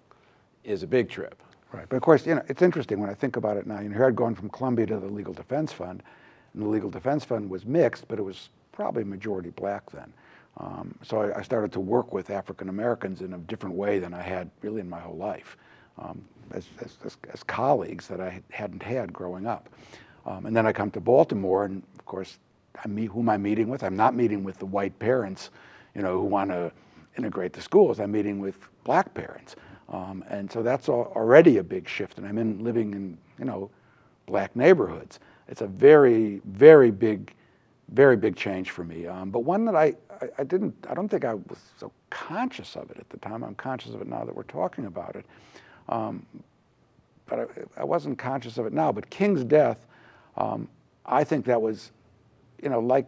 is 0.64 0.84
a 0.84 0.88
big 0.88 1.10
trip. 1.10 1.42
Right, 1.72 1.88
but 1.88 1.98
of 1.98 2.02
course, 2.02 2.26
you 2.26 2.34
know, 2.34 2.44
it's 2.48 2.64
interesting 2.64 3.00
when 3.00 3.12
I 3.12 3.14
think 3.14 3.36
about 3.36 3.56
it 3.58 3.68
now. 3.68 3.80
You 3.80 3.90
know, 3.90 3.96
here 3.96 4.08
I'd 4.08 4.16
gone 4.16 4.34
from 4.34 4.50
Columbia 4.50 4.88
to 4.88 5.00
the 5.00 5.08
Legal 5.08 5.34
Defense 5.34 5.72
Fund, 5.72 6.02
and 6.54 6.64
the 6.64 6.68
Legal 6.68 6.90
Defense 6.90 7.24
Fund 7.24 7.48
was 7.48 7.64
mixed, 7.64 8.08
but 8.08 8.18
it 8.18 8.24
was 8.24 8.50
probably 8.72 9.04
majority 9.04 9.52
black 9.52 9.90
then. 9.92 10.12
Um, 10.58 10.96
so 11.04 11.22
I, 11.22 11.40
I, 11.40 11.42
started 11.44 11.72
to 11.74 11.80
work 11.80 12.12
with 12.12 12.32
African 12.32 12.70
Americans 12.70 13.22
in 13.22 13.34
a 13.34 13.38
different 13.38 13.76
way 13.76 14.00
than 14.00 14.14
I 14.14 14.22
had 14.22 14.50
really 14.62 14.82
in 14.82 14.90
my 14.90 15.00
whole 15.00 15.16
life, 15.16 15.58
um, 15.98 16.26
as, 16.52 16.66
as, 16.82 16.98
as, 17.06 17.18
as, 17.32 17.44
colleagues 17.44 18.08
that 18.08 18.20
I 18.20 18.42
hadn't 18.50 18.84
had 18.84 19.14
growing 19.14 19.46
up. 19.46 19.70
Um, 20.26 20.48
and 20.48 20.56
then 20.56 20.66
I 20.66 20.74
come 20.74 20.92
to 20.92 21.00
Baltimore, 21.00 21.66
and 21.66 21.84
of 21.98 22.06
course, 22.06 22.40
I 22.84 22.88
meet 22.88 23.08
who 23.08 23.20
am 23.20 23.30
I 23.30 23.38
meeting 23.38 23.70
with? 23.70 23.84
I'm 23.84 23.96
not 23.96 24.16
meeting 24.16 24.44
with 24.44 24.58
the 24.60 24.66
white 24.66 24.98
parents, 25.00 25.50
you 25.96 26.02
know, 26.02 26.20
who 26.20 26.26
want 26.26 26.50
to 26.50 26.72
integrate 27.18 27.54
the 27.54 27.62
schools. 27.62 28.00
I'm 28.00 28.12
meeting 28.12 28.40
with 28.40 28.58
black 28.84 29.14
parents. 29.14 29.56
Um, 29.92 30.24
and 30.30 30.52
so 30.52 30.62
that's 30.62 30.88
already 30.88 31.58
a 31.58 31.64
big 31.64 31.88
shift. 31.88 32.18
And 32.18 32.28
I'm 32.28 32.38
in 32.38 32.64
living 32.64 32.94
in, 32.94 33.18
you 33.40 33.46
know, 33.46 33.72
black 34.28 34.56
neighborhoods. 34.56 35.20
It's 35.48 35.62
a 35.62 35.68
very, 35.68 36.42
very 36.46 36.92
big, 36.92 37.34
very 37.90 38.16
big 38.16 38.36
change 38.36 38.70
for 38.70 38.84
me. 38.84 39.08
Um, 39.08 39.32
but 39.32 39.40
one 39.40 39.66
that 39.66 39.76
I, 39.76 39.96
I, 40.22 40.30
I, 40.40 40.44
didn't, 40.44 40.76
I 40.88 40.94
don't 40.94 41.10
think 41.10 41.26
I 41.26 41.34
was 41.34 41.58
so 41.78 41.92
conscious 42.12 42.76
of 42.76 42.92
it 42.92 42.98
at 43.00 43.10
the 43.10 43.18
time. 43.18 43.44
I'm 43.44 43.56
conscious 43.56 43.94
of 43.94 44.02
it 44.02 44.08
now 44.08 44.24
that 44.24 44.36
we're 44.36 44.44
talking 44.44 44.86
about 44.86 45.16
it. 45.16 45.26
Um, 45.88 46.26
but 47.26 47.40
I, 47.40 47.82
I, 47.82 47.84
wasn't 47.84 48.20
conscious 48.20 48.60
of 48.60 48.68
it 48.68 48.74
now. 48.74 48.92
But 48.92 49.10
King's 49.10 49.44
death, 49.44 49.88
um, 50.38 50.68
I 51.04 51.24
think 51.24 51.46
that 51.46 51.60
was, 51.60 51.92
you 52.62 52.70
know, 52.70 52.80
like, 52.80 53.08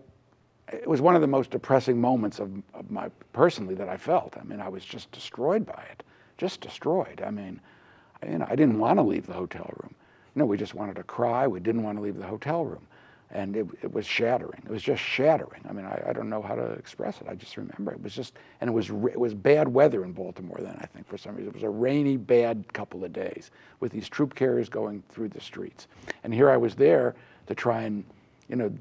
it 0.73 0.87
was 0.87 1.01
one 1.01 1.13
of 1.15 1.21
the 1.21 1.27
most 1.27 1.51
depressing 1.51 1.99
moments 1.99 2.39
of, 2.39 2.51
of 2.73 2.89
my, 2.89 3.09
personally, 3.33 3.75
that 3.75 3.89
I 3.89 3.97
felt. 3.97 4.35
I 4.39 4.43
mean, 4.43 4.59
I 4.59 4.69
was 4.69 4.83
just 4.83 5.11
destroyed 5.11 5.63
by 5.63 5.83
it 5.91 6.03
just 6.41 6.59
destroyed. 6.59 7.21
I 7.23 7.29
mean, 7.29 7.61
you 8.27 8.39
know, 8.39 8.47
I 8.49 8.55
didn't 8.55 8.79
want 8.79 8.97
to 8.97 9.03
leave 9.03 9.27
the 9.27 9.33
hotel 9.33 9.71
room. 9.79 9.93
You 10.33 10.39
know, 10.39 10.45
we 10.47 10.57
just 10.57 10.73
wanted 10.73 10.95
to 10.95 11.03
cry. 11.03 11.45
We 11.45 11.59
didn't 11.59 11.83
want 11.83 11.99
to 11.99 12.01
leave 12.01 12.17
the 12.17 12.25
hotel 12.25 12.65
room. 12.65 12.87
And 13.29 13.55
it, 13.55 13.67
it 13.83 13.93
was 13.93 14.07
shattering. 14.07 14.63
It 14.65 14.71
was 14.71 14.81
just 14.81 15.03
shattering. 15.03 15.61
I 15.69 15.71
mean, 15.71 15.85
I, 15.85 16.03
I, 16.07 16.13
don't 16.13 16.29
know 16.29 16.41
how 16.41 16.55
to 16.55 16.71
express 16.71 17.21
it. 17.21 17.27
I 17.29 17.35
just 17.35 17.57
remember 17.57 17.91
it 17.91 18.01
was 18.01 18.15
just, 18.15 18.33
and 18.59 18.71
it 18.71 18.73
was 18.73 18.89
it 18.89 19.19
was 19.19 19.35
bad 19.35 19.67
weather 19.67 20.03
in 20.03 20.13
Baltimore 20.13 20.57
then. 20.59 20.75
I 20.81 20.87
think 20.87 21.07
for 21.07 21.17
some 21.17 21.35
reason 21.35 21.49
it 21.49 21.53
was 21.53 21.63
a 21.63 21.69
rainy, 21.69 22.17
bad 22.17 22.65
couple 22.73 23.05
of 23.05 23.13
days 23.13 23.51
with 23.79 23.91
these 23.91 24.09
troop 24.09 24.33
carriers 24.33 24.67
going 24.67 25.03
through 25.09 25.29
the 25.29 25.39
streets. 25.39 25.87
And 26.23 26.33
here 26.33 26.49
I 26.49 26.57
was 26.57 26.73
there 26.73 27.13
to 27.45 27.53
try 27.53 27.83
and, 27.83 28.03
you 28.49 28.55
know, 28.55 28.73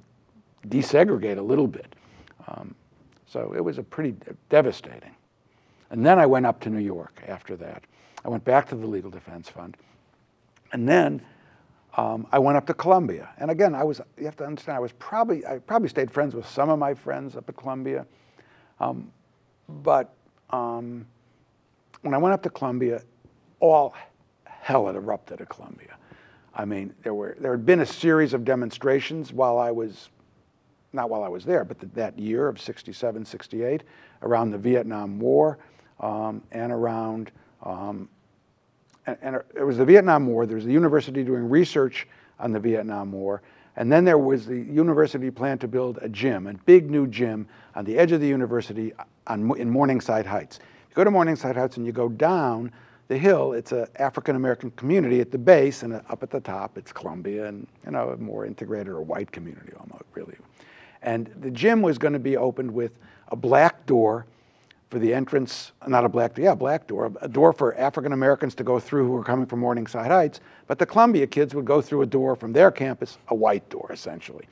desegregate 0.67 1.37
a 1.37 1.43
little 1.43 1.69
bit. 1.69 1.95
Um, 2.49 2.75
so 3.27 3.53
it 3.55 3.63
was 3.63 3.77
a 3.77 3.83
pretty 3.83 4.17
devastating. 4.49 5.15
And 5.91 6.07
then 6.07 6.19
I 6.19 6.27
went 6.27 6.47
up 6.47 6.61
to 6.61 6.71
New 6.71 6.81
York 6.81 7.23
after 7.27 7.57
that. 7.57 7.85
I 8.25 8.29
went 8.29 8.45
back 8.45 8.69
to 8.69 8.77
the 8.77 8.87
Legal 8.87 9.11
Defense 9.11 9.49
Fund. 9.49 9.77
And 10.73 10.89
then 10.89 11.23
um, 11.97 12.27
I 12.31 12.39
went 12.39 12.57
up 12.57 12.67
to 12.67 12.75
Columbia. 12.75 13.31
And 13.39 13.51
again, 13.51 13.75
I 13.75 13.83
was, 13.83 14.01
you 14.17 14.25
have 14.25 14.37
to 14.37 14.45
understand, 14.45 14.77
I 14.77 14.81
was 14.81 14.93
probably, 14.93 15.45
I 15.45 15.59
probably 15.59 15.89
stayed 15.89 16.11
friends 16.11 16.35
with 16.35 16.49
some 16.49 16.71
of 16.71 16.79
my 16.79 16.95
friends 16.95 17.37
up 17.37 17.49
at 17.49 17.57
Columbia. 17.57 18.07
Um, 18.79 19.11
but 19.69 20.15
um, 20.51 21.07
when 22.03 22.15
I 22.15 22.19
went 22.19 22.35
up 22.35 22.43
to 22.45 22.51
Columbia, 22.51 23.03
all 23.59 23.95
hell 24.45 24.87
had 24.87 24.97
erupted 24.97 25.41
at 25.41 25.49
Columbia. 25.49 25.97
I 26.55 26.65
mean, 26.65 26.95
there 27.03 27.15
were 27.15 27.37
there 27.39 27.53
had 27.53 27.65
been 27.65 27.81
a 27.81 27.87
series 27.87 28.35
of 28.35 28.45
demonstrations 28.45 29.33
while 29.33 29.59
I 29.59 29.71
was, 29.71 30.09
not 30.93 31.09
while 31.09 31.23
I 31.23 31.29
was 31.29 31.45
there, 31.45 31.65
but 31.65 31.79
that 31.95 32.19
year 32.19 32.49
of 32.49 32.61
67, 32.61 33.25
68, 33.25 33.83
around 34.23 34.51
the 34.51 34.59
Vietnam 34.59 35.19
War 35.21 35.59
um, 36.01 36.43
and 36.53 36.73
around, 36.73 37.31
um, 37.63 38.09
and, 39.07 39.17
and, 39.23 39.37
it 39.55 39.65
was 39.65 39.77
the 39.77 39.85
Vietnam 39.85 40.27
War. 40.27 40.47
There 40.47 40.57
was 40.57 40.65
the 40.65 40.73
university 40.73 41.23
doing 41.23 41.49
research 41.49 42.07
on 42.39 42.53
the 42.53 42.61
Vietnam 42.61 43.13
War. 43.13 43.43
And 43.77 43.91
then 43.91 44.05
there 44.05 44.19
was 44.19 44.47
the 44.47 44.59
university 44.59 45.31
plan 45.31 45.59
to 45.59 45.69
build 45.69 45.99
a 46.03 46.09
gym, 46.09 46.47
a 46.47 46.55
big 46.55 46.91
new 46.91 47.07
gym 47.07 47.47
on 47.75 47.85
the 47.85 47.97
edge 47.97 48.13
of 48.13 48.21
the 48.21 48.27
university 48.27 48.93
on, 49.27 49.57
in 49.59 49.71
Morningside 49.71 50.27
Heights. 50.27 50.59
You 50.89 50.95
go 50.95 51.05
to 51.05 51.11
Morningside 51.11 51.57
Heights 51.57 51.77
and 51.77 51.87
you 51.87 51.93
go 51.93 52.09
down 52.09 52.73
the 53.09 53.19
hill, 53.19 53.55
it's 53.55 53.73
an 53.73 53.87
African 53.97 54.37
American 54.37 54.71
community 54.73 55.21
at 55.21 55.33
the 55.33 55.39
base, 55.39 55.83
and 55.83 55.95
up 55.95 56.23
at 56.23 56.31
the 56.31 56.39
top, 56.41 56.79
it's 56.79 56.93
Columbia 56.93 57.47
and 57.47 57.67
you 57.85 57.91
know 57.91 58.11
a 58.11 58.17
more 58.17 58.47
integrated 58.47 58.89
or 58.89 59.01
white 59.01 59.33
community 59.33 59.73
almost 59.81 60.05
really. 60.15 60.37
And 61.03 61.27
the 61.41 61.51
gym 61.51 61.83
was 61.83 61.99
going 61.99 62.13
to 62.13 62.21
be 62.21 62.37
opened 62.37 62.71
with 62.71 62.99
a 63.29 63.37
black 63.37 63.85
door 63.87 64.27
for 64.91 64.99
the 64.99 65.15
entrance, 65.15 65.71
not 65.87 66.05
a 66.05 66.09
black 66.09 66.35
door, 66.35 66.45
yeah, 66.45 66.55
black 66.55 66.89
door, 66.89 67.13
a 67.23 67.29
door 67.29 67.53
for 67.53 67.79
African 67.79 68.13
Americans 68.13 68.57
to 68.57 68.65
go 68.65 68.81
through 68.81 69.07
who 69.07 69.13
were 69.13 69.23
coming 69.23 69.47
from 69.47 69.61
Morningside 69.61 70.11
Heights, 70.11 70.41
but 70.67 70.81
the 70.81 70.87
Columbia 70.87 71.29
kids 71.29 71.55
would 71.55 71.65
go 71.65 71.81
through 71.81 72.03
a 72.03 72.07
door 72.07 72.35
from 72.35 72.53
their 72.53 72.73
campus, 72.73 73.17
a 73.29 73.35
white 73.35 73.69
door 73.71 73.89
essentially. 73.93 74.47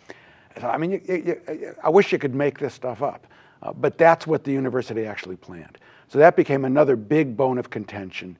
I 0.62 0.78
mean, 0.78 0.92
you, 0.92 1.02
you, 1.08 1.74
I 1.82 1.90
wish 1.90 2.12
you 2.12 2.18
could 2.18 2.36
make 2.36 2.58
this 2.58 2.72
stuff 2.72 3.02
up, 3.02 3.26
uh, 3.62 3.72
but 3.72 3.98
that's 3.98 4.28
what 4.28 4.44
the 4.44 4.52
university 4.52 5.06
actually 5.06 5.36
planned. 5.36 5.76
So 6.06 6.18
that 6.18 6.36
became 6.36 6.64
another 6.64 6.94
big 6.94 7.36
bone 7.36 7.58
of 7.58 7.68
contention 7.68 8.38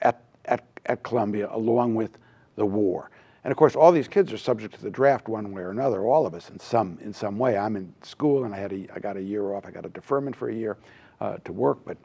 at, 0.00 0.22
at, 0.46 0.64
at 0.86 1.02
Columbia, 1.02 1.50
along 1.52 1.94
with 1.94 2.18
the 2.56 2.64
war. 2.64 3.10
And 3.44 3.50
of 3.50 3.58
course, 3.58 3.76
all 3.76 3.92
these 3.92 4.08
kids 4.08 4.32
are 4.32 4.38
subject 4.38 4.74
to 4.76 4.82
the 4.82 4.90
draft 4.90 5.28
one 5.28 5.52
way 5.52 5.60
or 5.60 5.70
another, 5.70 6.04
all 6.04 6.26
of 6.26 6.32
us 6.32 6.48
in 6.48 6.58
some, 6.58 6.98
in 7.02 7.12
some 7.12 7.38
way. 7.38 7.58
I'm 7.58 7.76
in 7.76 7.92
school 8.02 8.44
and 8.44 8.54
I, 8.54 8.58
had 8.58 8.72
a, 8.72 8.86
I 8.94 8.98
got 8.98 9.18
a 9.18 9.22
year 9.22 9.52
off, 9.52 9.66
I 9.66 9.70
got 9.70 9.84
a 9.84 9.90
deferment 9.90 10.34
for 10.34 10.48
a 10.48 10.54
year 10.54 10.78
uh, 11.20 11.36
to 11.44 11.52
work, 11.52 11.78
but 11.84 11.96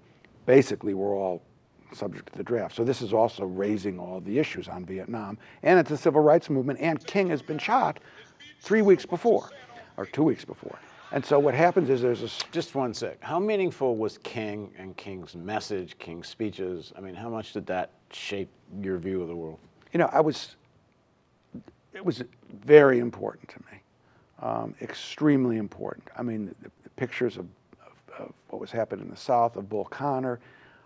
basically 0.46 0.94
we're 0.94 1.16
all 1.16 1.42
subject 1.94 2.32
to 2.32 2.38
the 2.38 2.44
draft. 2.44 2.76
So 2.76 2.84
this 2.84 3.02
is 3.02 3.14
also 3.14 3.46
raising 3.46 4.00
all 4.00 4.22
the 4.22 4.38
issues 4.38 4.68
on 4.68 4.86
Vietnam, 4.86 5.38
and 5.64 5.80
it's 5.80 5.92
a 5.92 5.98
civil 5.98 6.22
rights 6.22 6.50
movement, 6.50 6.80
and 6.80 7.06
King 7.06 7.30
has 7.30 7.42
been 7.42 7.58
shot 7.58 8.00
three 8.62 8.82
weeks 8.82 9.06
before, 9.06 9.50
or 9.98 10.06
two 10.06 10.24
weeks 10.24 10.46
before. 10.46 10.78
And 11.12 11.26
so 11.26 11.40
what 11.40 11.56
happens 11.56 11.90
is 11.90 12.04
there's 12.04 12.22
a... 12.22 12.30
Just 12.52 12.76
one 12.76 12.94
sec. 12.94 13.18
How 13.22 13.40
meaningful 13.40 13.98
was 13.98 14.20
King 14.20 14.72
and 14.78 14.96
King's 14.96 15.36
message, 15.36 15.98
King's 15.98 16.28
speeches? 16.28 16.94
I 16.96 17.02
mean, 17.02 17.16
how 17.16 17.30
much 17.30 17.54
did 17.54 17.66
that 17.66 17.90
shape 18.12 18.50
your 18.80 19.00
view 19.00 19.24
of 19.24 19.28
the 19.28 19.36
world? 19.36 19.58
you 19.94 19.98
know, 19.98 20.10
I 20.12 20.22
was, 20.22 20.56
it 21.94 22.04
was 22.04 22.24
very 22.64 23.00
important 23.00 23.50
to 23.50 23.60
me, 23.60 23.82
um, 24.42 24.76
extremely 24.82 25.58
important. 25.58 26.08
I 26.18 26.22
mean, 26.22 26.54
the, 26.62 26.70
the 26.84 26.90
pictures 26.92 27.38
of, 27.38 27.48
happening 28.72 29.06
in 29.06 29.12
the 29.12 29.18
South, 29.18 29.56
of 29.56 29.70
Bull 29.70 29.86
Connor, 29.86 30.40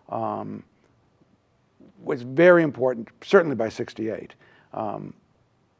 um, 0.09 0.63
was 2.01 2.21
very 2.21 2.63
important, 2.63 3.09
certainly 3.23 3.55
by 3.55 3.69
68. 3.69 4.35
Um, 4.73 5.13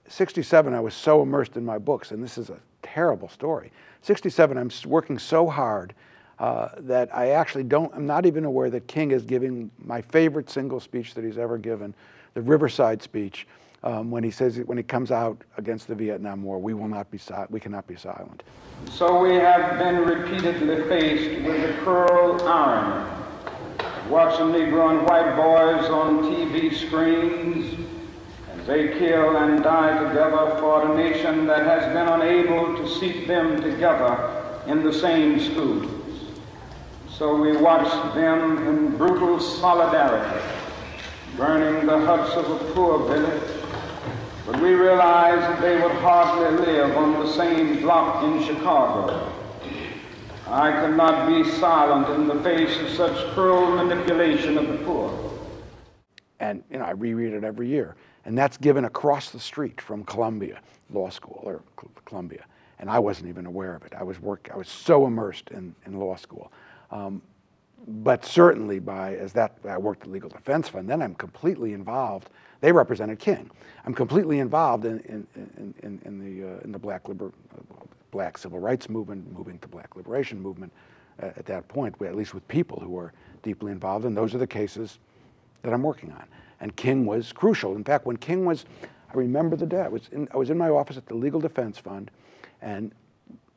67, 0.08 0.74
I 0.74 0.80
was 0.80 0.94
so 0.94 1.22
immersed 1.22 1.58
in 1.58 1.66
my 1.66 1.78
books, 1.78 2.12
and 2.12 2.24
this 2.24 2.38
is 2.38 2.50
a 2.50 2.60
terrible 2.82 3.30
story. 3.30 3.72
67, 4.02 4.58
I'm 4.58 4.70
working 4.86 5.18
so 5.18 5.48
hard 5.48 5.94
uh, 6.40 6.70
that 6.80 7.16
I 7.16 7.30
actually 7.30 7.64
don't, 7.64 7.94
I'm 7.96 8.06
not 8.06 8.26
even 8.26 8.46
aware 8.46 8.70
that 8.70 8.88
King 8.88 9.12
is 9.12 9.24
giving 9.24 9.72
my 9.78 10.02
favorite 10.02 10.50
single 10.50 10.80
speech 10.80 11.14
that 11.14 11.24
he's 11.24 11.38
ever 11.38 11.58
given, 11.58 11.94
the 12.34 12.42
Riverside 12.42 13.02
speech, 13.02 13.48
um, 13.84 14.12
when 14.12 14.24
he 14.24 14.32
says, 14.32 14.58
when 14.66 14.78
he 14.78 14.84
comes 14.84 15.12
out 15.12 15.42
against 15.58 15.88
the 15.88 15.96
Vietnam 15.96 16.44
War, 16.44 16.60
we 16.60 16.74
will 16.74 16.88
not 16.88 17.12
be, 17.12 17.18
si- 17.18 17.34
we 17.50 17.60
cannot 17.60 17.86
be 17.88 17.96
silent. 17.96 18.44
So 18.92 19.20
we 19.20 19.36
have 19.36 19.78
been 19.80 20.06
repeatedly 20.06 20.84
faced 20.88 21.42
with 21.46 21.62
the 21.62 21.74
cruel 21.84 22.42
irony 22.48 23.10
watching 24.10 24.48
Negro 24.48 24.90
and 24.92 25.08
white 25.08 25.36
boys 25.36 25.90
on 25.90 26.24
TV 26.24 26.74
screens 26.74 27.80
as 28.54 28.68
they 28.68 28.90
kill 29.00 29.38
and 29.38 29.64
die 29.64 29.98
together 30.08 30.58
for 30.60 30.92
a 30.92 30.96
nation 30.96 31.48
that 31.48 31.66
has 31.66 31.86
been 31.94 32.08
unable 32.08 32.76
to 32.78 32.88
seat 33.00 33.28
them 33.28 33.62
together 33.62 34.62
in 34.68 34.84
the 34.84 34.92
same 34.94 35.40
schools. 35.40 35.90
So 37.10 37.36
we 37.36 37.56
watch 37.58 37.90
them 38.16 38.68
in 38.68 38.98
brutal 38.98 39.40
solidarity, 39.40 40.42
burning 41.38 41.86
the 41.86 42.00
huts 42.06 42.34
of 42.36 42.50
a 42.50 42.74
poor 42.74 43.08
village, 43.08 43.53
but 44.46 44.62
we 44.62 44.74
realize 44.74 45.40
that 45.40 45.62
they 45.62 45.80
would 45.82 45.92
hardly 45.94 46.66
live 46.66 46.96
on 46.98 47.14
the 47.14 47.32
same 47.32 47.82
block 47.82 48.24
in 48.24 48.44
Chicago 48.46 49.34
I 50.54 50.72
cannot 50.72 51.28
be 51.28 51.50
silent 51.50 52.10
in 52.10 52.28
the 52.28 52.44
face 52.44 52.80
of 52.80 52.90
such 52.90 53.34
cruel 53.34 53.72
manipulation 53.76 54.56
of 54.58 54.68
the 54.68 54.78
poor. 54.86 55.32
And 56.40 56.64
you 56.70 56.78
know, 56.78 56.86
I 56.86 56.92
reread 56.92 57.34
it 57.34 57.44
every 57.44 57.68
year. 57.68 57.96
And 58.26 58.38
that's 58.38 58.58
given 58.58 58.86
across 58.86 59.32
the 59.32 59.40
street 59.40 59.82
from 59.82 60.04
Columbia 60.04 60.62
Law 60.92 61.10
School 61.10 61.42
or 61.44 61.64
Columbia. 62.06 62.46
And 62.78 62.88
I 62.88 63.00
wasn't 63.00 63.30
even 63.30 63.48
aware 63.48 63.74
of 63.74 63.84
it. 63.84 63.94
I 63.98 64.04
was 64.04 64.20
work, 64.20 64.50
I 64.54 64.58
was 64.58 64.68
so 64.68 65.08
immersed 65.08 65.50
in, 65.50 65.74
in 65.88 65.98
law 65.98 66.16
school. 66.18 66.52
Um, 66.92 67.22
but 67.88 68.24
certainly 68.24 68.78
by 68.78 69.16
as 69.16 69.34
that 69.34 69.58
I 69.68 69.80
worked 69.80 70.02
at 70.02 70.08
the 70.08 70.14
Legal 70.14 70.30
Defense 70.30 70.70
Fund, 70.70 70.88
then 70.88 71.02
I'm 71.02 71.16
completely 71.16 71.74
involved. 71.74 72.30
They 72.64 72.72
represented 72.72 73.20
King. 73.20 73.52
I'm 73.86 73.94
completely 73.94 74.40
involved 74.40 74.86
in, 74.86 75.02
in, 75.02 75.28
in, 75.36 75.74
in, 75.84 76.02
in 76.06 76.18
the, 76.18 76.48
uh, 76.48 76.60
in 76.62 76.72
the 76.72 76.80
black 76.80 77.10
liber, 77.10 77.34
black 78.10 78.38
civil 78.38 78.58
rights 78.58 78.88
movement, 78.88 79.30
moving 79.38 79.60
to 79.60 79.68
black 79.68 79.98
liberation 79.98 80.42
movement 80.42 80.72
uh, 81.22 81.32
at 81.36 81.46
that 81.48 81.68
point, 81.68 82.02
at 82.02 82.16
least 82.16 82.34
with 82.34 82.48
people 82.48 82.80
who 82.80 82.88
were 82.88 83.12
deeply 83.42 83.74
involved. 83.74 84.06
And 84.06 84.16
those 84.16 84.34
are 84.34 84.38
the 84.38 84.48
cases 84.48 85.00
that 85.64 85.74
I'm 85.74 85.84
working 85.84 86.14
on. 86.14 86.24
And 86.62 86.74
King 86.78 87.06
was 87.06 87.34
crucial. 87.34 87.76
In 87.76 87.84
fact, 87.84 88.06
when 88.06 88.16
King 88.16 88.46
was, 88.46 88.64
I 89.14 89.18
remember 89.18 89.58
the 89.58 89.66
day, 89.66 89.82
I 89.82 89.90
was 89.90 90.08
in, 90.14 90.30
I 90.34 90.38
was 90.38 90.50
in 90.50 90.58
my 90.58 90.70
office 90.70 90.96
at 90.96 91.06
the 91.06 91.16
Legal 91.16 91.42
Defense 91.42 91.78
Fund, 91.78 92.12
and 92.62 92.94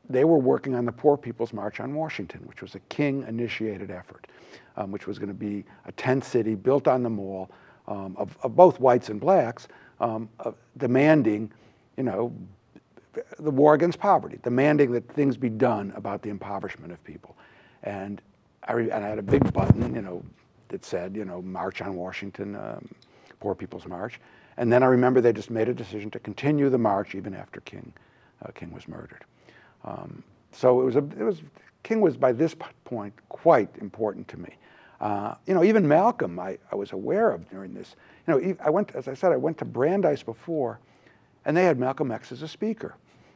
they 0.09 0.25
were 0.25 0.37
working 0.37 0.75
on 0.75 0.83
the 0.83 0.91
Poor 0.91 1.15
People's 1.15 1.53
March 1.53 1.79
on 1.79 1.95
Washington, 1.95 2.41
which 2.45 2.61
was 2.61 2.75
a 2.75 2.79
King 2.89 3.23
initiated 3.25 3.89
effort, 3.89 4.27
um, 4.75 4.91
which 4.91 5.07
was 5.07 5.17
going 5.17 5.29
to 5.29 5.33
be 5.33 5.63
a 5.85 5.93
tent 5.93 6.25
city 6.25 6.55
built 6.55 6.89
on 6.89 7.03
the 7.03 7.09
mall 7.09 7.49
um, 7.87 8.15
of, 8.17 8.37
of, 8.43 8.55
both 8.55 8.79
whites 8.79 9.09
and 9.09 9.19
blacks, 9.19 9.67
um, 9.99 10.29
uh, 10.39 10.51
demanding, 10.77 11.51
you 11.95 12.03
know, 12.03 12.33
the 13.39 13.51
war 13.51 13.73
against 13.73 13.99
poverty, 13.99 14.39
demanding 14.43 14.91
that 14.91 15.07
things 15.13 15.37
be 15.37 15.49
done 15.49 15.93
about 15.95 16.21
the 16.21 16.29
impoverishment 16.29 16.91
of 16.91 17.03
people. 17.03 17.35
And 17.83 18.21
I, 18.63 18.73
re- 18.73 18.91
and 18.91 19.03
I 19.03 19.07
had 19.07 19.19
a 19.19 19.23
big 19.23 19.51
button, 19.53 19.95
you 19.95 20.01
know, 20.01 20.23
that 20.69 20.85
said, 20.85 21.15
you 21.15 21.25
know, 21.25 21.41
March 21.41 21.81
on 21.81 21.95
Washington, 21.95 22.55
um, 22.55 22.87
Poor 23.39 23.55
People's 23.55 23.85
March. 23.85 24.19
And 24.57 24.71
then 24.71 24.83
I 24.83 24.87
remember 24.87 25.21
they 25.21 25.33
just 25.33 25.51
made 25.51 25.69
a 25.69 25.73
decision 25.73 26.09
to 26.11 26.19
continue 26.19 26.69
the 26.69 26.77
march 26.77 27.15
even 27.15 27.33
after 27.33 27.61
King, 27.61 27.93
uh, 28.43 28.51
King 28.51 28.73
was 28.73 28.87
murdered. 28.87 29.23
Um, 29.85 30.23
so 30.51 30.81
it 30.81 30.83
was, 30.83 30.95
a, 30.95 30.99
it 31.19 31.23
was, 31.23 31.41
King 31.83 32.01
was 32.01 32.17
by 32.17 32.31
this 32.31 32.55
point 32.83 33.13
quite 33.29 33.69
important 33.79 34.27
to 34.29 34.37
me. 34.37 34.49
Uh, 34.99 35.35
you 35.45 35.53
know, 35.53 35.63
even 35.63 35.87
Malcolm, 35.87 36.39
I, 36.39 36.57
I 36.71 36.75
was 36.75 36.91
aware 36.91 37.31
of 37.31 37.49
during 37.49 37.73
this. 37.73 37.95
You 38.27 38.33
know, 38.33 38.55
I 38.63 38.69
went, 38.69 38.95
as 38.95 39.07
I 39.07 39.13
said, 39.13 39.31
I 39.31 39.37
went 39.37 39.57
to 39.59 39.65
Brandeis 39.65 40.23
before, 40.23 40.79
and 41.45 41.55
they 41.55 41.65
had 41.65 41.79
Malcolm 41.79 42.11
X 42.11 42.31
as 42.31 42.41
a 42.41 42.47
speaker. 42.47 42.95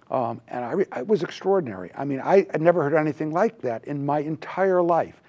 Um, 0.09 0.41
and 0.49 0.65
I, 0.65 0.71
re- 0.73 0.85
it 0.97 1.07
was 1.07 1.23
extraordinary. 1.23 1.91
I 1.95 2.03
mean, 2.03 2.19
I 2.19 2.47
had 2.51 2.61
never 2.61 2.83
heard 2.83 2.95
anything 2.95 3.31
like 3.31 3.61
that 3.61 3.85
in 3.85 4.05
my 4.05 4.19
entire 4.19 4.81
life. 4.81 5.21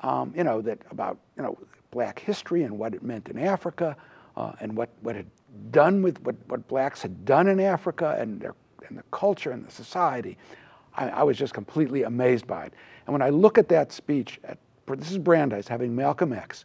Um, 0.00 0.32
you 0.36 0.44
know, 0.44 0.60
that 0.62 0.78
about, 0.90 1.18
you 1.36 1.42
know, 1.42 1.58
black 1.90 2.18
history 2.18 2.62
and 2.64 2.78
what 2.78 2.94
it 2.94 3.02
meant 3.02 3.28
in 3.28 3.38
Africa 3.38 3.96
uh, 4.36 4.52
and 4.60 4.76
what, 4.76 4.90
what 5.02 5.16
had 5.16 5.26
done 5.70 6.02
with 6.02 6.20
what, 6.22 6.36
what 6.48 6.66
blacks 6.68 7.02
had 7.02 7.24
done 7.24 7.48
in 7.48 7.60
Africa 7.60 8.16
and, 8.18 8.40
their, 8.40 8.54
and 8.88 8.98
the 8.98 9.02
culture 9.10 9.50
and 9.50 9.66
the 9.66 9.70
society. 9.70 10.36
I, 10.94 11.08
I 11.08 11.22
was 11.22 11.36
just 11.36 11.54
completely 11.54 12.02
amazed 12.02 12.46
by 12.46 12.66
it. 12.66 12.74
And 13.06 13.12
when 13.12 13.22
I 13.22 13.30
look 13.30 13.58
at 13.58 13.68
that 13.68 13.92
speech, 13.92 14.40
at, 14.44 14.58
this 14.96 15.10
is 15.10 15.18
Brandeis 15.18 15.68
having 15.68 15.94
Malcolm 15.94 16.32
X, 16.32 16.64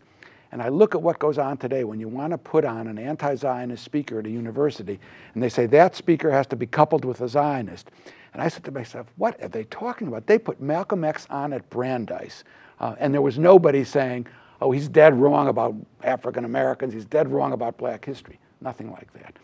and 0.52 0.62
I 0.62 0.70
look 0.70 0.96
at 0.96 1.02
what 1.02 1.20
goes 1.20 1.38
on 1.38 1.58
today 1.58 1.84
when 1.84 2.00
you 2.00 2.08
want 2.08 2.32
to 2.32 2.38
put 2.38 2.66
on 2.66 2.88
an 2.88 2.98
anti 2.98 3.36
Zionist 3.36 3.84
speaker 3.84 4.20
at 4.20 4.26
a 4.26 4.30
university, 4.30 5.00
and 5.34 5.44
they 5.44 5.50
say 5.50 5.66
that 5.68 5.96
speaker 5.96 6.32
has 6.32 6.48
to 6.48 6.56
be 6.56 6.66
coupled 6.66 7.06
with 7.06 7.22
a 7.22 7.28
Zionist. 7.28 7.92
And 8.34 8.42
I 8.42 8.50
said 8.50 8.66
to 8.66 8.72
myself, 8.72 9.08
what 9.16 9.42
are 9.42 9.48
they 9.48 9.64
talking 9.66 10.08
about? 10.08 10.28
They 10.28 10.38
put 10.38 10.60
Malcolm 10.60 11.04
X 11.04 11.26
on 11.30 11.54
at 11.54 11.70
Brandeis, 11.70 12.44
uh, 12.80 12.96
and 13.00 13.14
there 13.14 13.22
was 13.22 13.40
nobody 13.40 13.84
saying, 13.84 14.28
oh, 14.62 14.72
he's 14.72 14.88
dead 14.88 15.14
wrong 15.20 15.48
about 15.48 15.76
African 16.04 16.46
Americans, 16.46 16.94
he's 16.94 17.06
dead 17.06 17.32
wrong 17.32 17.54
about 17.54 17.78
black 17.78 18.04
history. 18.04 18.40
Nothing 18.62 18.92
like 18.92 19.12
that. 19.14 19.36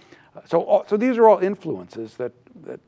So, 0.46 0.86
so 0.88 0.96
these 0.96 1.18
are 1.18 1.28
all 1.28 1.40
influences 1.40 2.16
that, 2.16 2.32
that 2.64 2.80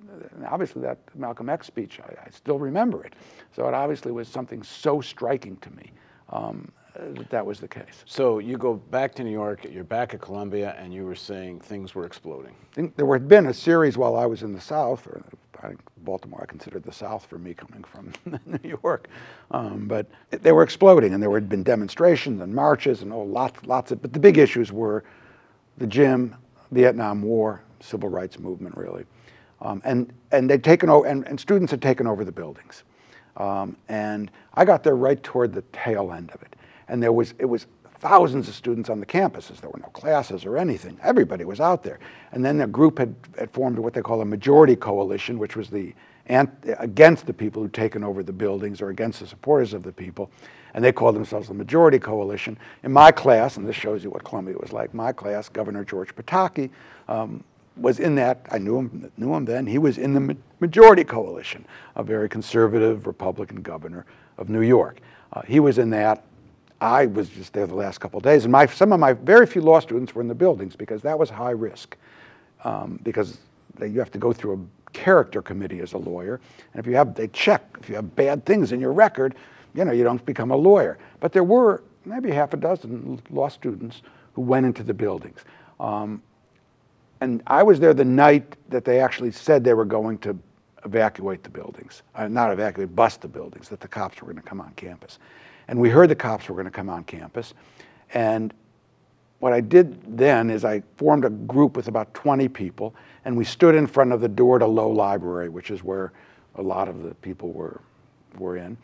obviously 0.47 0.81
that 0.83 0.99
Malcolm 1.13 1.49
X 1.49 1.67
speech, 1.67 1.99
I, 1.99 2.27
I, 2.27 2.29
still 2.29 2.57
remember 2.57 3.03
it. 3.03 3.13
So 3.53 3.67
it 3.67 3.73
obviously 3.73 4.13
was 4.13 4.29
something 4.29 4.63
so 4.63 5.01
striking 5.01 5.57
to 5.57 5.71
me. 5.71 5.91
Um, 6.29 6.71
that 6.95 7.29
that 7.29 7.45
was 7.45 7.59
the 7.59 7.67
case. 7.67 8.03
So 8.05 8.39
you 8.39 8.57
go 8.57 8.75
back 8.75 9.15
to 9.15 9.23
New 9.23 9.31
York, 9.31 9.65
you're 9.69 9.83
back 9.83 10.13
at 10.13 10.21
Columbia, 10.21 10.75
and 10.77 10.93
you 10.93 11.05
were 11.05 11.15
saying 11.15 11.59
things 11.59 11.95
were 11.95 12.05
exploding. 12.05 12.55
There 12.75 13.11
had 13.11 13.27
been 13.27 13.47
a 13.47 13.53
series 13.53 13.97
while 13.97 14.15
I 14.15 14.25
was 14.25 14.43
in 14.43 14.53
the 14.53 14.61
South, 14.61 15.05
or 15.07 15.23
I 15.63 15.69
think 15.69 15.79
Baltimore 15.97 16.41
I 16.43 16.45
considered 16.45 16.83
the 16.83 16.91
South 16.91 17.25
for 17.25 17.37
me 17.37 17.53
coming 17.53 17.83
from 17.83 18.13
New 18.63 18.77
York, 18.83 19.07
um, 19.51 19.87
but 19.87 20.05
they 20.29 20.51
were 20.51 20.63
exploding, 20.63 21.13
and 21.13 21.23
there 21.23 21.33
had 21.33 21.49
been 21.49 21.63
demonstrations 21.63 22.41
and 22.41 22.53
marches 22.53 23.01
and 23.01 23.11
oh, 23.11 23.23
lots, 23.23 23.65
lots 23.65 23.91
of. 23.91 24.01
But 24.01 24.13
the 24.13 24.19
big 24.19 24.37
issues 24.37 24.71
were 24.71 25.03
the 25.77 25.87
gym, 25.87 26.35
Vietnam 26.73 27.21
War, 27.21 27.61
civil 27.79 28.09
rights 28.09 28.39
movement, 28.39 28.75
really, 28.77 29.05
um, 29.61 29.81
and 29.85 30.11
and 30.31 30.49
they'd 30.49 30.63
taken 30.63 30.89
over, 30.89 31.07
and, 31.07 31.27
and 31.27 31.39
students 31.39 31.71
had 31.71 31.81
taken 31.81 32.07
over 32.07 32.25
the 32.25 32.31
buildings. 32.31 32.83
Um, 33.37 33.77
and 33.89 34.29
I 34.53 34.65
got 34.65 34.83
there 34.83 34.95
right 34.95 35.21
toward 35.23 35.53
the 35.53 35.63
tail 35.71 36.11
end 36.13 36.31
of 36.31 36.41
it 36.43 36.55
and 36.87 37.01
there 37.01 37.11
was 37.11 37.33
it 37.39 37.45
was 37.45 37.67
thousands 37.99 38.49
of 38.49 38.53
students 38.53 38.89
on 38.89 38.99
the 38.99 39.05
campuses. 39.05 39.61
There 39.61 39.69
were 39.69 39.79
no 39.79 39.87
classes 39.87 40.45
or 40.45 40.57
anything. 40.57 40.99
Everybody 41.01 41.45
was 41.45 41.61
out 41.61 41.83
there. 41.83 41.99
And 42.33 42.43
then 42.43 42.57
the 42.57 42.67
group 42.67 42.99
had, 42.99 43.15
had 43.39 43.49
formed 43.51 43.79
what 43.79 43.93
they 43.93 44.01
call 44.01 44.19
a 44.19 44.25
majority 44.25 44.75
coalition, 44.75 45.39
which 45.39 45.55
was 45.55 45.69
the 45.69 45.93
against 46.27 47.25
the 47.25 47.33
people 47.33 47.61
who'd 47.61 47.73
taken 47.73 48.03
over 48.03 48.23
the 48.23 48.31
buildings 48.31 48.81
or 48.81 48.89
against 48.89 49.19
the 49.19 49.27
supporters 49.27 49.73
of 49.73 49.83
the 49.83 49.91
people. 49.91 50.31
And 50.73 50.83
they 50.83 50.91
called 50.91 51.15
themselves 51.15 51.47
the 51.47 51.53
Majority 51.53 51.99
Coalition. 51.99 52.57
In 52.83 52.91
my 52.91 53.11
class, 53.11 53.57
and 53.57 53.67
this 53.67 53.75
shows 53.75 54.03
you 54.03 54.09
what 54.09 54.23
Columbia 54.23 54.55
was 54.57 54.73
like, 54.73 54.93
my 54.93 55.11
class, 55.11 55.49
Governor 55.49 55.83
George 55.83 56.15
Pataki 56.15 56.69
um, 57.07 57.43
was 57.77 57.99
in 57.99 58.15
that. 58.15 58.45
I 58.51 58.57
knew 58.57 58.79
him, 58.79 59.11
knew 59.17 59.33
him 59.33 59.45
then. 59.45 59.67
He 59.67 59.77
was 59.77 59.97
in 59.97 60.13
the 60.13 60.37
Majority 60.59 61.03
Coalition, 61.03 61.65
a 61.95 62.03
very 62.03 62.29
conservative 62.29 63.05
Republican 63.07 63.61
governor 63.61 64.05
of 64.37 64.49
New 64.49 64.61
York. 64.61 64.99
Uh, 65.31 65.41
he 65.41 65.59
was 65.59 65.77
in 65.77 65.89
that. 65.91 66.23
I 66.81 67.05
was 67.05 67.29
just 67.29 67.53
there 67.53 67.65
the 67.65 67.75
last 67.75 67.99
couple 67.99 68.17
of 68.17 68.23
days, 68.23 68.43
and 68.43 68.51
my, 68.51 68.65
some 68.65 68.91
of 68.91 68.99
my 68.99 69.13
very 69.13 69.45
few 69.45 69.61
law 69.61 69.79
students 69.79 70.13
were 70.13 70.21
in 70.21 70.27
the 70.27 70.35
buildings 70.35 70.75
because 70.75 71.01
that 71.03 71.17
was 71.17 71.29
high 71.29 71.51
risk. 71.51 71.95
Um, 72.65 72.99
because 73.03 73.39
they, 73.77 73.87
you 73.87 73.99
have 73.99 74.11
to 74.11 74.17
go 74.17 74.33
through 74.33 74.53
a 74.53 74.91
character 74.93 75.41
committee 75.41 75.79
as 75.79 75.93
a 75.93 75.97
lawyer, 75.97 76.39
and 76.73 76.79
if 76.79 76.85
you 76.85 76.95
have, 76.95 77.15
they 77.15 77.27
check 77.29 77.77
if 77.79 77.89
you 77.89 77.95
have 77.95 78.15
bad 78.15 78.45
things 78.45 78.71
in 78.71 78.79
your 78.79 78.93
record, 78.93 79.35
you 79.73 79.85
know, 79.85 79.91
you 79.91 80.03
don't 80.03 80.23
become 80.25 80.51
a 80.51 80.55
lawyer. 80.55 80.97
But 81.19 81.31
there 81.31 81.43
were 81.43 81.83
maybe 82.05 82.31
half 82.31 82.53
a 82.53 82.57
dozen 82.57 83.21
law 83.29 83.49
students 83.49 84.01
who 84.33 84.41
went 84.41 84.65
into 84.65 84.83
the 84.83 84.93
buildings. 84.93 85.43
Um, 85.79 86.21
and 87.21 87.41
I 87.47 87.63
was 87.63 87.79
there 87.79 87.93
the 87.93 88.05
night 88.05 88.55
that 88.69 88.83
they 88.83 88.99
actually 88.99 89.31
said 89.31 89.63
they 89.63 89.73
were 89.73 89.85
going 89.85 90.17
to 90.19 90.37
evacuate 90.85 91.43
the 91.43 91.49
buildings, 91.49 92.01
uh, 92.15 92.27
not 92.27 92.51
evacuate, 92.51 92.95
bust 92.95 93.21
the 93.21 93.27
buildings, 93.27 93.69
that 93.69 93.79
the 93.79 93.87
cops 93.87 94.21
were 94.21 94.25
going 94.25 94.41
to 94.41 94.47
come 94.47 94.59
on 94.59 94.73
campus. 94.75 95.19
And 95.67 95.79
we 95.79 95.89
heard 95.89 96.09
the 96.09 96.15
cops 96.15 96.49
were 96.49 96.55
going 96.55 96.65
to 96.65 96.71
come 96.71 96.89
on 96.89 97.05
campus. 97.05 97.53
And 98.13 98.53
what 99.39 99.53
I 99.53 99.61
did 99.61 100.17
then 100.17 100.49
is 100.49 100.65
I 100.65 100.83
formed 100.97 101.25
a 101.25 101.29
group 101.29 101.77
with 101.77 101.87
about 101.87 102.13
20 102.13 102.47
people, 102.49 102.93
and 103.25 103.37
we 103.37 103.45
stood 103.45 103.75
in 103.75 103.87
front 103.87 104.11
of 104.11 104.21
the 104.21 104.27
door 104.27 104.59
to 104.59 104.67
Low 104.67 104.89
Library, 104.89 105.49
which 105.49 105.71
is 105.71 105.83
where 105.83 106.11
a 106.55 106.61
lot 106.61 106.87
of 106.87 107.03
the 107.03 107.15
people 107.15 107.51
were, 107.51 107.81
were 108.37 108.57
in. 108.57 108.77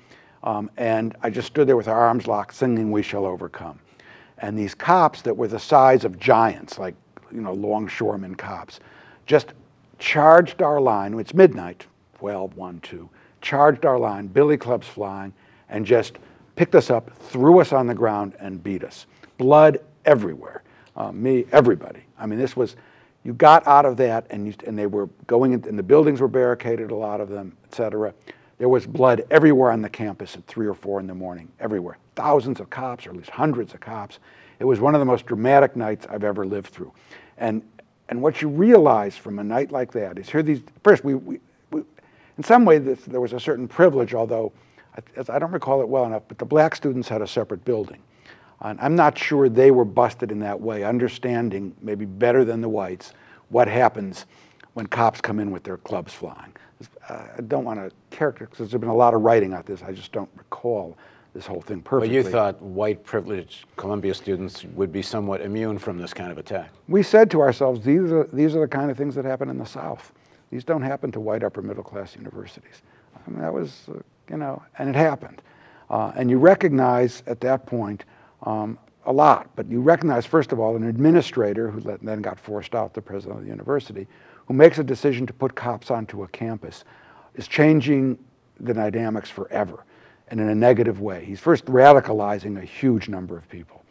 Um, 0.43 0.69
and 0.77 1.15
I 1.22 1.29
just 1.29 1.48
stood 1.48 1.67
there 1.67 1.77
with 1.77 1.88
our 1.88 2.00
arms 2.00 2.27
locked, 2.27 2.55
singing 2.55 2.91
"We 2.91 3.01
Shall 3.01 3.25
Overcome." 3.25 3.79
And 4.38 4.58
these 4.58 4.74
cops 4.74 5.22
that 5.24 5.36
were 5.36 5.48
the 5.48 5.60
size 5.60 6.05
of 6.05 6.19
giants, 6.19 6.79
like 6.79 6.96
you 7.31 7.41
know 7.41 7.53
longshoremen 7.53 8.36
cops, 8.36 8.79
just 9.25 9.53
charged 10.00 10.62
our 10.62 10.79
line. 10.79 11.17
It's 11.19 11.34
midnight, 11.34 11.86
12, 12.17 12.55
1, 12.55 12.79
2. 12.79 13.10
Charged 13.41 13.86
our 13.86 14.00
line, 14.00 14.27
billy 14.27 14.58
clubs 14.58 14.88
flying, 14.88 15.34
and 15.69 15.86
just 15.86 16.17
picked 16.55 16.75
us 16.75 16.89
up, 16.89 17.15
threw 17.17 17.60
us 17.60 17.72
on 17.72 17.88
the 17.88 17.93
ground, 17.93 18.36
and 18.39 18.62
beat 18.63 18.84
us. 18.84 19.05
Blood 19.38 19.79
everywhere. 20.05 20.63
Uh, 20.96 21.12
me, 21.12 21.46
everybody. 21.51 22.01
I 22.17 22.25
mean, 22.25 22.39
this 22.39 22.58
was, 22.58 22.75
you 23.24 23.34
got 23.34 23.65
out 23.65 23.86
of 23.86 23.96
that, 23.98 24.25
and, 24.29 24.48
you, 24.48 24.53
and 24.67 24.77
they 24.77 24.88
were 24.88 25.08
going, 25.27 25.53
in, 25.53 25.63
and 25.65 25.79
the 25.79 25.84
buildings 25.84 26.19
were 26.19 26.27
barricaded, 26.27 26.91
a 26.91 26.96
lot 26.96 27.22
of 27.22 27.29
them, 27.29 27.55
et 27.63 27.75
cetera. 27.75 28.13
There 28.60 28.70
was 28.70 28.86
blood 28.86 29.24
everywhere 29.32 29.72
on 29.72 29.82
the 29.82 29.89
campus 29.89 30.36
at 30.36 30.46
three 30.46 30.68
or 30.68 30.74
four 30.74 31.00
in 31.00 31.08
the 31.08 31.16
morning, 31.16 31.50
everywhere. 31.62 31.98
Thousands 32.16 32.60
of 32.60 32.70
cops, 32.70 33.08
or 33.08 33.12
at 33.12 33.16
least 33.16 33.30
hundreds 33.30 33.74
of 33.74 33.80
cops. 33.80 34.20
It 34.60 34.66
was 34.66 34.82
one 34.82 34.94
of 34.94 35.00
the 35.00 35.06
most 35.06 35.25
dramatic 35.25 35.78
nights 35.78 36.06
I've 36.10 36.25
ever 36.25 36.46
lived 36.46 36.68
through. 36.68 36.92
And, 37.38 37.63
and 38.10 38.22
what 38.22 38.42
you 38.42 38.50
realize 38.50 39.16
from 39.16 39.39
a 39.39 39.44
night 39.44 39.72
like 39.72 39.94
that 39.94 40.20
is 40.20 40.30
here 40.30 40.44
these, 40.44 40.62
first, 40.84 41.06
we, 41.06 41.16
we, 41.16 41.39
we 41.72 41.84
in 42.38 42.44
some 42.44 42.66
way, 42.66 42.80
this, 42.80 43.00
there 43.06 43.22
was 43.22 43.32
a 43.32 43.39
certain 43.39 43.66
privilege, 43.66 44.13
although 44.13 44.51
I, 44.98 45.36
I 45.36 45.39
don't 45.39 45.51
recall 45.51 45.82
it 45.82 45.88
well 45.88 46.06
enough, 46.06 46.24
but 46.28 46.38
the 46.38 46.46
black 46.46 46.75
students 46.75 47.08
had 47.08 47.22
a 47.22 47.28
separate 47.28 47.63
building. 47.63 48.01
And 48.60 48.78
I'm 48.82 48.96
not 48.96 49.18
sure 49.18 49.48
they 49.48 49.72
were 49.72 49.86
busted 49.86 50.34
in 50.34 50.39
that 50.39 50.60
way, 50.60 50.84
understanding 50.84 51.74
maybe 51.82 52.04
better 52.04 52.44
than 52.44 52.60
the 52.60 52.68
whites 52.68 53.13
what 53.48 53.70
happens 53.70 54.25
when 54.74 54.86
cops 54.86 55.22
come 55.22 55.39
in 55.39 55.50
with 55.50 55.63
their 55.63 55.78
clubs 55.78 56.13
flying. 56.13 56.54
Uh, 57.09 57.27
I 57.38 57.41
don't 57.41 57.65
want 57.65 57.79
to 57.79 57.91
characterize, 58.15 58.50
because 58.51 58.69
there's 58.69 58.79
been 58.79 58.89
a 58.89 58.95
lot 58.95 59.13
of 59.13 59.21
writing 59.21 59.53
on 59.53 59.63
this. 59.65 59.83
I 59.83 59.91
just 59.91 60.12
don't 60.12 60.29
recall 60.38 60.98
this 61.33 61.45
whole 61.45 61.62
thing 61.62 61.81
perfectly. 61.81 62.15
Well, 62.15 62.25
you 62.25 62.31
thought 62.31 62.62
white 62.62 63.03
privileged 63.03 63.65
Columbia 63.75 64.13
students 64.13 64.63
would 64.63 64.91
be 64.91 65.01
somewhat 65.01 65.41
immune 65.41 65.77
from 65.77 65.98
this 65.98 66.13
kind 66.13 66.31
of 66.31 66.38
attack. 66.38 66.71
We 66.88 67.03
said 67.03 67.29
to 67.31 67.41
ourselves, 67.41 67.83
these 67.83 68.12
are, 68.12 68.24
these 68.31 68.55
are 68.55 68.62
the 68.62 68.67
kind 68.67 68.89
of 68.89 68.98
things 68.98 69.13
that 69.15 69.25
happen 69.25 69.50
in 69.50 69.57
the 69.57 69.65
South. 69.65 70.12
These 70.51 70.63
don't 70.63 70.81
happen 70.81 71.12
to 71.12 71.19
white 71.19 71.43
upper 71.43 71.62
middle 71.62 71.83
class 71.83 72.15
universities. 72.15 72.81
I 73.15 73.29
mean, 73.29 73.41
that 73.41 73.53
was, 73.53 73.83
uh, 73.89 74.00
you 74.29 74.38
know, 74.38 74.63
and 74.77 74.89
it 74.89 74.95
happened. 74.95 75.41
Uh, 75.89 76.12
and 76.15 76.29
you 76.29 76.38
recognize 76.39 77.24
at 77.27 77.41
that 77.41 77.65
point 77.65 78.05
um, 78.43 78.77
a 79.06 79.13
lot, 79.13 79.50
but 79.56 79.70
you 79.70 79.82
recognize, 79.82 80.25
first 80.25 80.51
of 80.51 80.60
all, 80.60 80.75
an 80.75 80.84
administrator 80.84 81.70
who 81.70 81.79
then 82.01 82.22
got 82.22 82.39
forced 82.39 82.75
out, 82.75 82.94
the 82.94 83.01
president 83.01 83.39
of 83.39 83.46
the 83.46 83.50
university, 83.50 84.08
who 84.46 84.53
makes 84.53 84.77
a 84.77 84.84
decision 84.84 85.25
to 85.25 85.34
put 85.34 85.56
cops 85.56 85.89
onto 85.89 86.24
a 86.24 86.27
campus, 86.27 86.84
is 87.36 87.48
changing 87.48 88.18
the 88.60 88.74
dynamics 88.74 89.29
forever 89.29 89.86
and 90.27 90.39
in 90.39 90.50
a 90.50 90.56
negative 90.56 91.01
way. 91.01 91.24
He's 91.25 91.39
first 91.39 91.65
radicalizing 91.65 92.62
a 92.62 92.65
huge 92.65 93.10
number 93.10 93.38
of 93.38 93.48
people. 93.50 93.84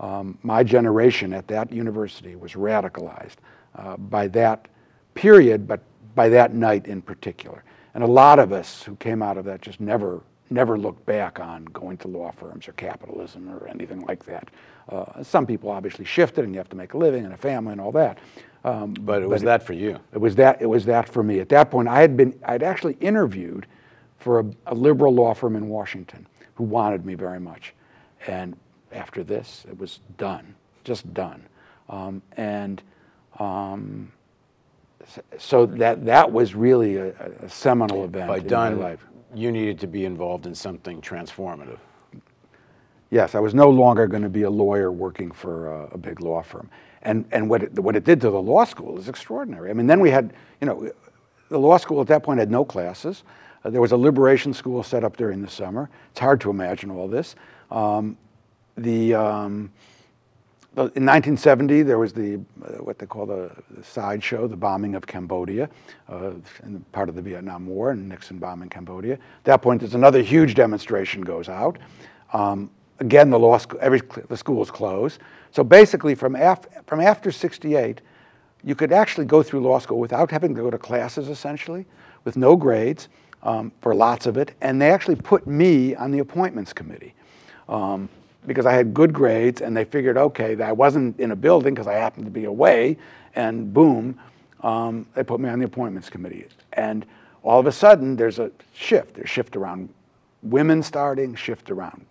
Um, 0.00 0.38
my 0.42 0.64
generation 0.64 1.32
at 1.32 1.46
that 1.48 1.72
university 1.72 2.34
was 2.34 2.52
radicalized 2.52 3.36
uh, 3.76 3.96
by 3.96 4.28
that 4.28 4.68
period, 5.14 5.68
but 5.68 5.80
by 6.14 6.28
that 6.30 6.54
night 6.54 6.86
in 6.86 7.00
particular. 7.00 7.62
And 7.94 8.02
a 8.02 8.08
lot 8.08 8.38
of 8.38 8.52
us 8.52 8.82
who 8.82 8.96
came 8.96 9.22
out 9.22 9.38
of 9.38 9.44
that 9.44 9.60
just 9.60 9.80
never, 9.80 10.20
never 10.50 10.78
looked 10.78 11.04
back 11.06 11.40
on 11.40 11.64
going 11.66 11.96
to 11.98 12.08
law 12.08 12.30
firms 12.30 12.68
or 12.68 12.72
capitalism 12.72 13.48
or 13.48 13.66
anything 13.68 14.00
like 14.02 14.24
that. 14.26 14.48
Uh, 14.88 15.22
some 15.22 15.46
people 15.46 15.70
obviously 15.70 16.04
shifted, 16.04 16.44
and 16.44 16.54
you 16.54 16.58
have 16.58 16.68
to 16.68 16.76
make 16.76 16.94
a 16.94 16.98
living 16.98 17.24
and 17.24 17.32
a 17.32 17.36
family 17.36 17.72
and 17.72 17.80
all 17.80 17.92
that. 17.92 18.18
Um, 18.64 18.94
but 18.94 19.22
it 19.22 19.28
was 19.28 19.42
but 19.42 19.46
that 19.46 19.62
it, 19.62 19.66
for 19.66 19.72
you. 19.72 19.98
It 20.12 20.18
was 20.18 20.34
that. 20.36 20.60
It 20.60 20.66
was 20.66 20.84
that 20.86 21.08
for 21.08 21.22
me. 21.22 21.40
At 21.40 21.48
that 21.50 21.70
point, 21.70 21.88
I 21.88 22.00
had 22.00 22.16
been. 22.16 22.38
I'd 22.44 22.62
actually 22.62 22.94
interviewed 23.00 23.66
for 24.18 24.40
a, 24.40 24.46
a 24.66 24.74
liberal 24.74 25.14
law 25.14 25.34
firm 25.34 25.56
in 25.56 25.68
Washington 25.68 26.26
who 26.54 26.64
wanted 26.64 27.04
me 27.04 27.14
very 27.14 27.40
much, 27.40 27.74
and 28.26 28.56
after 28.92 29.22
this, 29.24 29.66
it 29.68 29.78
was 29.78 30.00
done, 30.18 30.54
just 30.84 31.12
done, 31.14 31.42
um, 31.88 32.22
and. 32.36 32.82
Um, 33.38 34.12
so 35.36 35.66
that 35.66 36.06
that 36.06 36.32
was 36.32 36.54
really 36.54 36.96
a, 36.96 37.08
a 37.42 37.48
seminal 37.48 38.04
event 38.04 38.28
By 38.28 38.38
in 38.38 38.46
done, 38.46 38.76
my 38.76 38.90
life. 38.90 39.06
You 39.34 39.50
needed 39.52 39.78
to 39.80 39.86
be 39.86 40.04
involved 40.04 40.46
in 40.46 40.54
something 40.54 41.00
transformative. 41.00 41.78
Yes, 43.10 43.34
I 43.34 43.40
was 43.40 43.54
no 43.54 43.68
longer 43.70 44.06
going 44.06 44.22
to 44.22 44.28
be 44.28 44.42
a 44.42 44.50
lawyer 44.50 44.90
working 44.90 45.30
for 45.30 45.68
a, 45.68 45.94
a 45.94 45.98
big 45.98 46.20
law 46.20 46.42
firm 46.42 46.68
and, 47.04 47.24
and 47.32 47.48
what, 47.48 47.62
it, 47.62 47.78
what 47.78 47.96
it 47.96 48.04
did 48.04 48.20
to 48.22 48.30
the 48.30 48.40
law 48.40 48.64
school 48.64 48.98
is 48.98 49.08
extraordinary. 49.08 49.70
I 49.70 49.74
mean, 49.74 49.86
then 49.86 50.00
we 50.00 50.10
had, 50.10 50.32
you 50.60 50.66
know, 50.66 50.90
the 51.50 51.58
law 51.58 51.76
school 51.76 52.00
at 52.00 52.06
that 52.08 52.22
point 52.22 52.40
had 52.40 52.50
no 52.50 52.64
classes. 52.64 53.22
Uh, 53.64 53.70
there 53.70 53.80
was 53.80 53.92
a 53.92 53.96
liberation 53.96 54.52
school 54.52 54.82
set 54.82 55.04
up 55.04 55.16
during 55.16 55.42
the 55.42 55.48
summer. 55.48 55.90
It's 56.10 56.20
hard 56.20 56.40
to 56.42 56.50
imagine 56.50 56.90
all 56.90 57.08
this. 57.08 57.36
Um, 57.70 58.16
the, 58.76 59.14
um, 59.14 59.70
in 60.76 61.06
1970, 61.06 61.82
there 61.82 61.98
was 61.98 62.12
the 62.12 62.34
uh, 62.34 62.82
what 62.82 62.98
they 62.98 63.06
call 63.06 63.26
the, 63.26 63.50
the 63.70 63.84
sideshow, 63.84 64.48
the 64.48 64.56
bombing 64.56 64.96
of 64.96 65.06
Cambodia, 65.06 65.68
uh, 66.08 66.32
part 66.90 67.08
of 67.08 67.14
the 67.14 67.22
Vietnam 67.22 67.66
War, 67.66 67.92
and 67.92 68.08
Nixon 68.08 68.38
bombing 68.38 68.68
Cambodia. 68.68 69.14
At 69.14 69.44
that 69.44 69.62
point, 69.62 69.80
there's 69.80 69.94
another 69.94 70.20
huge 70.20 70.54
demonstration 70.54 71.22
goes 71.22 71.48
out. 71.48 71.78
Um, 72.32 72.70
again, 72.98 73.30
the 73.30 73.38
law 73.38 73.58
school, 73.58 73.78
every 73.80 74.02
the 74.28 74.36
schools 74.36 74.70
close. 74.70 75.20
So 75.52 75.62
basically, 75.62 76.16
from, 76.16 76.34
af- 76.34 76.66
from 76.86 77.00
after 77.00 77.30
68, 77.30 78.00
you 78.64 78.74
could 78.74 78.90
actually 78.90 79.26
go 79.26 79.44
through 79.44 79.60
law 79.60 79.78
school 79.78 80.00
without 80.00 80.30
having 80.32 80.56
to 80.56 80.60
go 80.60 80.70
to 80.70 80.78
classes, 80.78 81.28
essentially, 81.28 81.86
with 82.24 82.36
no 82.36 82.56
grades 82.56 83.08
um, 83.44 83.70
for 83.80 83.94
lots 83.94 84.26
of 84.26 84.36
it. 84.36 84.54
And 84.60 84.82
they 84.82 84.90
actually 84.90 85.16
put 85.16 85.46
me 85.46 85.94
on 85.94 86.10
the 86.10 86.18
appointments 86.18 86.72
committee 86.72 87.14
um, 87.68 88.08
because 88.46 88.66
I 88.66 88.72
had 88.72 88.94
good 88.94 89.12
grades, 89.12 89.60
and 89.60 89.76
they 89.76 89.84
figured, 89.84 90.16
okay, 90.16 90.54
that 90.54 90.68
I 90.68 90.72
wasn't 90.72 91.18
in 91.18 91.30
a 91.30 91.36
building 91.36 91.74
because 91.74 91.86
I 91.86 91.94
happened 91.94 92.26
to 92.26 92.30
be 92.30 92.44
away, 92.44 92.98
and 93.34 93.72
boom, 93.72 94.18
um, 94.62 95.06
they 95.14 95.22
put 95.22 95.40
me 95.40 95.48
on 95.48 95.58
the 95.58 95.64
appointments 95.64 96.10
committee. 96.10 96.46
And 96.72 97.06
all 97.42 97.60
of 97.60 97.66
a 97.66 97.72
sudden, 97.72 98.16
there's 98.16 98.38
a 98.38 98.50
shift. 98.72 99.14
There's 99.14 99.28
shift 99.28 99.56
around 99.56 99.88
women 100.42 100.82
starting, 100.82 101.34
shift 101.34 101.70
around 101.70 102.06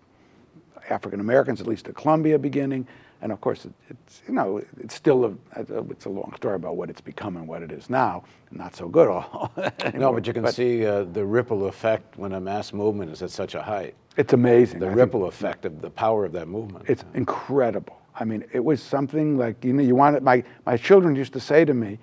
African 0.90 1.20
Americans, 1.20 1.62
at 1.62 1.68
least 1.68 1.88
at 1.88 1.96
Columbia, 1.96 2.38
beginning, 2.40 2.88
and 3.24 3.32
of 3.32 3.40
course, 3.40 3.64
it, 3.64 3.72
it's 3.90 4.22
you 4.28 4.34
know 4.34 4.62
it's 4.80 4.94
still 4.94 5.26
a, 5.26 5.62
it's 5.90 6.06
a 6.06 6.10
long 6.10 6.34
story 6.36 6.56
about 6.56 6.76
what 6.76 6.90
it's 6.90 7.00
become 7.00 7.38
and 7.38 7.48
what 7.48 7.62
it 7.62 7.72
is 7.72 7.90
now. 7.90 8.26
Not 8.52 8.76
so 8.76 8.90
good 8.90 9.08
all. 9.08 9.52
no, 9.94 10.12
but 10.12 10.28
you 10.28 10.34
can 10.34 10.44
but 10.44 10.54
see 10.54 10.86
uh, 10.86 11.04
the 11.04 11.24
ripple 11.24 11.68
effect 11.68 12.18
when 12.18 12.34
a 12.34 12.42
mass 12.42 12.74
movement 12.74 13.12
is 13.12 13.22
at 13.22 13.32
such 13.32 13.56
a 13.56 13.62
height. 13.62 13.96
It's 14.18 14.34
amazing. 14.34 14.80
The 14.80 14.88
I 14.88 14.94
ripple 14.94 15.26
effect 15.28 15.64
of 15.64 15.82
the 15.82 15.90
power 15.90 16.26
of 16.26 16.34
that 16.34 16.50
movement. 16.50 16.86
It's 16.90 17.06
incredible. 17.14 17.98
I 18.14 18.26
mean, 18.26 18.44
it 18.52 18.64
was 18.64 18.84
something 18.84 19.38
like 19.38 19.64
you 19.64 19.72
know 19.72 19.84
you 19.84 19.96
wanted 19.96 20.22
my 20.22 20.44
my 20.66 20.76
children 20.76 21.16
used 21.16 21.32
to 21.34 21.40
say 21.40 21.64
to 21.64 21.74
me, 21.74 22.00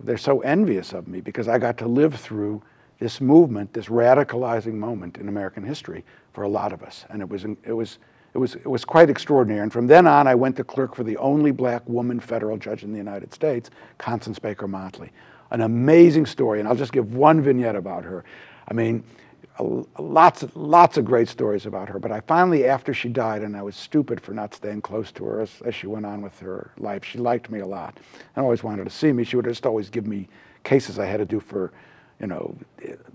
they're 0.00 0.18
so 0.18 0.40
envious 0.40 0.92
of 0.92 1.08
me 1.08 1.22
because 1.22 1.48
I 1.48 1.58
got 1.58 1.78
to 1.78 1.88
live 1.88 2.14
through 2.14 2.62
this 2.98 3.20
movement, 3.22 3.72
this 3.72 3.86
radicalizing 3.86 4.74
moment 4.74 5.16
in 5.16 5.28
American 5.28 5.62
history 5.62 6.04
for 6.32 6.42
a 6.42 6.48
lot 6.48 6.74
of 6.74 6.82
us, 6.82 7.06
and 7.08 7.22
it 7.22 7.28
was 7.28 7.44
it 7.64 7.72
was 7.72 7.98
it 8.34 8.38
was, 8.38 8.54
it 8.54 8.66
was 8.66 8.84
quite 8.84 9.10
extraordinary. 9.10 9.62
And 9.62 9.72
from 9.72 9.86
then 9.86 10.06
on, 10.06 10.26
I 10.26 10.34
went 10.34 10.56
to 10.56 10.64
clerk 10.64 10.94
for 10.94 11.04
the 11.04 11.16
only 11.16 11.50
black 11.50 11.88
woman 11.88 12.20
federal 12.20 12.56
judge 12.56 12.82
in 12.84 12.92
the 12.92 12.98
United 12.98 13.32
States, 13.32 13.70
Constance 13.98 14.38
Baker 14.38 14.68
Motley. 14.68 15.10
An 15.50 15.62
amazing 15.62 16.26
story, 16.26 16.58
and 16.58 16.68
I'll 16.68 16.76
just 16.76 16.92
give 16.92 17.14
one 17.14 17.40
vignette 17.40 17.76
about 17.76 18.04
her. 18.04 18.24
I 18.68 18.74
mean, 18.74 19.02
lots, 19.98 20.44
lots 20.54 20.96
of 20.98 21.04
great 21.04 21.28
stories 21.28 21.66
about 21.66 21.88
her. 21.88 21.98
But 21.98 22.12
I 22.12 22.20
finally, 22.20 22.66
after 22.66 22.92
she 22.92 23.08
died, 23.08 23.42
and 23.42 23.56
I 23.56 23.62
was 23.62 23.74
stupid 23.74 24.20
for 24.20 24.32
not 24.32 24.54
staying 24.54 24.82
close 24.82 25.10
to 25.12 25.24
her 25.24 25.40
as, 25.40 25.62
as 25.64 25.74
she 25.74 25.86
went 25.86 26.06
on 26.06 26.22
with 26.22 26.38
her 26.40 26.70
life, 26.78 27.04
she 27.04 27.18
liked 27.18 27.50
me 27.50 27.60
a 27.60 27.66
lot 27.66 27.98
and 28.36 28.44
always 28.44 28.62
wanted 28.62 28.84
to 28.84 28.90
see 28.90 29.12
me. 29.12 29.24
She 29.24 29.36
would 29.36 29.46
just 29.46 29.66
always 29.66 29.90
give 29.90 30.06
me 30.06 30.28
cases 30.64 30.98
I 30.98 31.06
had 31.06 31.16
to 31.16 31.24
do 31.24 31.40
for 31.40 31.72
you 32.20 32.26
know, 32.26 32.56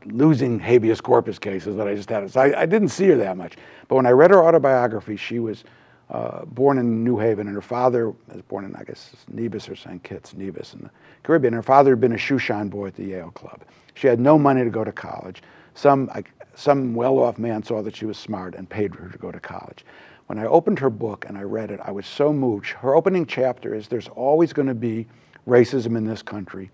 losing 0.05 0.59
habeas 0.59 1.01
corpus 1.01 1.37
cases 1.37 1.75
that 1.75 1.87
I 1.87 1.95
just 1.95 2.09
had. 2.09 2.29
So 2.31 2.41
I, 2.41 2.61
I, 2.61 2.65
didn't 2.65 2.89
see 2.89 3.07
her 3.07 3.17
that 3.17 3.35
much. 3.35 3.57
But 3.87 3.95
when 3.95 4.05
I 4.05 4.11
read 4.11 4.31
her 4.31 4.43
autobiography, 4.43 5.17
she 5.17 5.39
was 5.39 5.65
uh, 6.09 6.45
born 6.45 6.77
in 6.77 7.03
New 7.03 7.17
Haven, 7.17 7.47
and 7.47 7.55
her 7.55 7.61
father 7.61 8.11
was 8.11 8.41
born 8.47 8.65
in, 8.65 8.75
I 8.75 8.83
guess, 8.83 9.11
Nevis 9.27 9.67
or 9.67 9.75
St. 9.75 10.01
Kitts, 10.03 10.33
Nevis 10.33 10.73
in 10.73 10.81
the 10.81 10.91
Caribbean. 11.23 11.53
Her 11.53 11.63
father 11.63 11.91
had 11.91 12.01
been 12.01 12.13
a 12.13 12.17
shoeshine 12.17 12.69
boy 12.69 12.87
at 12.87 12.95
the 12.95 13.03
Yale 13.03 13.31
Club. 13.31 13.61
She 13.95 14.07
had 14.07 14.19
no 14.19 14.37
money 14.37 14.63
to 14.63 14.69
go 14.69 14.83
to 14.83 14.91
college. 14.91 15.43
Some, 15.75 16.09
some 16.55 16.93
well-off 16.93 17.37
man 17.37 17.63
saw 17.63 17.81
that 17.81 17.95
she 17.95 18.05
was 18.05 18.17
smart 18.17 18.55
and 18.55 18.69
paid 18.69 18.93
her 18.95 19.09
to 19.09 19.17
go 19.17 19.31
to 19.31 19.39
college. 19.39 19.85
When 20.27 20.39
I 20.39 20.45
opened 20.45 20.79
her 20.79 20.89
book 20.89 21.25
and 21.27 21.37
I 21.37 21.41
read 21.41 21.71
it, 21.71 21.79
I 21.83 21.91
was 21.91 22.05
so 22.05 22.31
moved. 22.31 22.67
Her 22.67 22.95
opening 22.95 23.25
chapter 23.25 23.75
is, 23.75 23.87
there's 23.87 24.07
always 24.09 24.53
going 24.53 24.67
to 24.67 24.73
be 24.73 25.07
racism 25.47 25.97
in 25.97 26.05
this 26.05 26.21
country. 26.21 26.69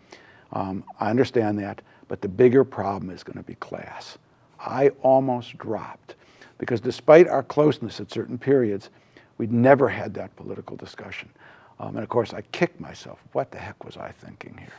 Um, 0.53 0.83
I 0.99 1.09
understand 1.09 1.59
that 1.59 1.81
but 2.09 2.21
the 2.21 2.27
bigger 2.27 2.65
problem 2.65 3.09
is 3.09 3.23
going 3.23 3.37
to 3.37 3.43
be 3.43 3.55
class. 3.55 4.17
I 4.59 4.89
almost 5.01 5.57
dropped 5.57 6.15
because 6.57 6.81
despite 6.81 7.29
our 7.29 7.43
closeness 7.43 8.01
at 8.01 8.11
certain 8.11 8.37
periods, 8.37 8.89
we'd 9.37 9.53
never 9.53 9.87
had 9.87 10.13
that 10.15 10.35
political 10.35 10.75
discussion. 10.75 11.29
Um, 11.79 11.95
and 11.95 12.03
of 12.03 12.09
course, 12.09 12.33
I 12.33 12.41
kicked 12.51 12.81
myself. 12.81 13.19
What 13.31 13.51
the 13.51 13.57
heck 13.57 13.85
was 13.85 13.95
I 13.95 14.11
thinking 14.11 14.57
here? 14.57 14.73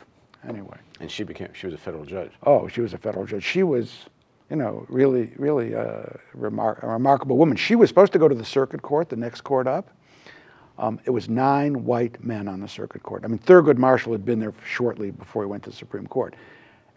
Anyway. 0.47 0.77
And 0.99 1.09
she 1.09 1.23
became, 1.23 1.49
she 1.53 1.65
was 1.65 1.73
a 1.73 1.79
federal 1.79 2.05
judge. 2.05 2.31
Oh, 2.43 2.67
she 2.67 2.81
was 2.81 2.93
a 2.93 2.97
federal 2.97 3.25
judge. 3.25 3.43
She 3.43 3.63
was, 3.63 4.05
you 4.51 4.57
know, 4.57 4.85
really, 4.89 5.31
really 5.37 5.73
uh, 5.73 6.03
remar- 6.37 6.83
a 6.83 6.87
remarkable 6.87 7.37
woman. 7.37 7.57
She 7.57 7.75
was 7.75 7.89
supposed 7.89 8.13
to 8.13 8.19
go 8.19 8.27
to 8.27 8.35
the 8.35 8.45
circuit 8.45 8.83
court, 8.83 9.09
the 9.09 9.15
next 9.15 9.41
court 9.41 9.65
up. 9.65 9.89
Um, 10.77 10.99
it 11.05 11.11
was 11.11 11.29
nine 11.29 11.85
white 11.85 12.23
men 12.23 12.47
on 12.47 12.59
the 12.59 12.67
circuit 12.67 13.03
court. 13.03 13.23
I 13.23 13.27
mean, 13.27 13.39
Thurgood 13.39 13.77
Marshall 13.77 14.11
had 14.11 14.25
been 14.25 14.39
there 14.39 14.53
shortly 14.65 15.11
before 15.11 15.43
he 15.43 15.47
went 15.47 15.63
to 15.63 15.69
the 15.69 15.75
Supreme 15.75 16.07
Court. 16.07 16.35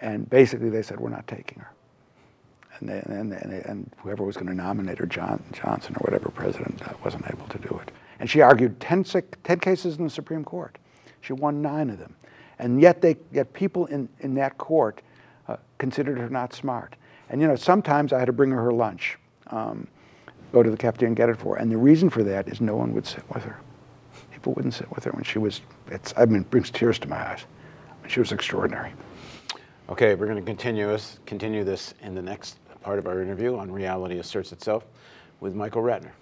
And 0.05 0.29
basically, 0.29 0.69
they 0.69 0.83
said, 0.83 1.01
we're 1.01 1.09
not 1.09 1.27
taking 1.27 1.61
her. 1.61 1.73
And, 2.79 2.88
they, 2.90 2.99
and, 3.07 3.33
and, 3.33 3.53
and 3.64 3.90
whoever 3.97 4.23
was 4.23 4.37
going 4.37 4.49
to 4.49 4.55
nominate 4.55 4.99
her, 4.99 5.07
John, 5.07 5.43
Johnson 5.53 5.97
or 5.97 6.05
whatever 6.05 6.29
president, 6.29 6.87
uh, 6.87 6.93
wasn't 7.03 7.25
able 7.33 7.47
to 7.47 7.59
do 7.59 7.81
it. 7.83 7.90
And 8.21 8.29
she 8.29 8.43
argued 8.43 8.79
10, 8.81 9.05
10 9.05 9.61
cases 9.61 9.97
in 9.97 10.05
the 10.05 10.11
Supreme 10.11 10.45
Court. 10.45 10.77
She 11.23 11.33
won 11.33 11.62
nine 11.62 11.88
of 11.88 11.99
them. 11.99 12.14
And 12.59 12.83
yet, 12.83 13.01
they, 13.01 13.17
yet 13.33 13.55
people 13.55 13.87
in, 13.87 14.07
in 14.21 14.35
that 14.35 14.59
court 14.59 15.01
uh, 15.49 15.57
considered 15.79 16.19
her 16.19 16.29
not 16.29 16.53
smart. 16.53 16.97
And 17.31 17.40
you 17.40 17.49
know, 17.49 17.57
sometimes 17.57 18.12
I 18.12 18.19
had 18.19 18.27
to 18.27 18.33
bring 18.35 18.51
her 18.51 18.62
her 18.62 18.75
lunch, 18.75 19.17
um, 19.47 19.88
go 20.53 20.62
to 20.62 20.71
the 20.71 20.77
cafeteria 20.77 21.09
and 21.09 21.17
get 21.17 21.31
it 21.31 21.38
for 21.38 21.57
her. 21.57 21.62
And 21.62 21.73
the 21.73 21.79
reason 21.79 22.11
for 22.11 22.23
that 22.25 22.47
is 22.49 22.61
no 22.61 22.77
one 22.77 22.93
would 22.93 23.07
sit 23.07 23.25
with 23.33 23.43
her. 23.45 23.59
People 24.33 24.53
wouldn't 24.53 24.75
sit 24.75 24.95
with 24.95 25.05
her 25.05 25.12
when 25.12 25.25
she 25.25 25.38
was, 25.38 25.62
it's, 25.90 26.12
I 26.14 26.27
mean, 26.27 26.43
it 26.43 26.51
brings 26.51 26.71
tears 26.71 26.99
to 26.99 27.09
my 27.09 27.31
eyes. 27.31 27.47
She 28.07 28.21
was 28.21 28.33
extraordinary. 28.33 28.93
Okay, 29.90 30.14
we're 30.14 30.25
going 30.25 30.38
to 30.38 30.42
continue 30.42 30.87
this, 30.87 31.18
continue 31.27 31.62
this 31.62 31.92
in 32.01 32.14
the 32.14 32.23
next 32.23 32.57
part 32.81 32.99
of 32.99 33.07
our 33.07 33.20
interview 33.20 33.59
on 33.59 33.70
Reality 33.70 34.18
Asserts 34.18 34.51
Itself 34.51 34.87
with 35.40 35.55
Michael 35.55 35.83
Ratner. 35.83 36.12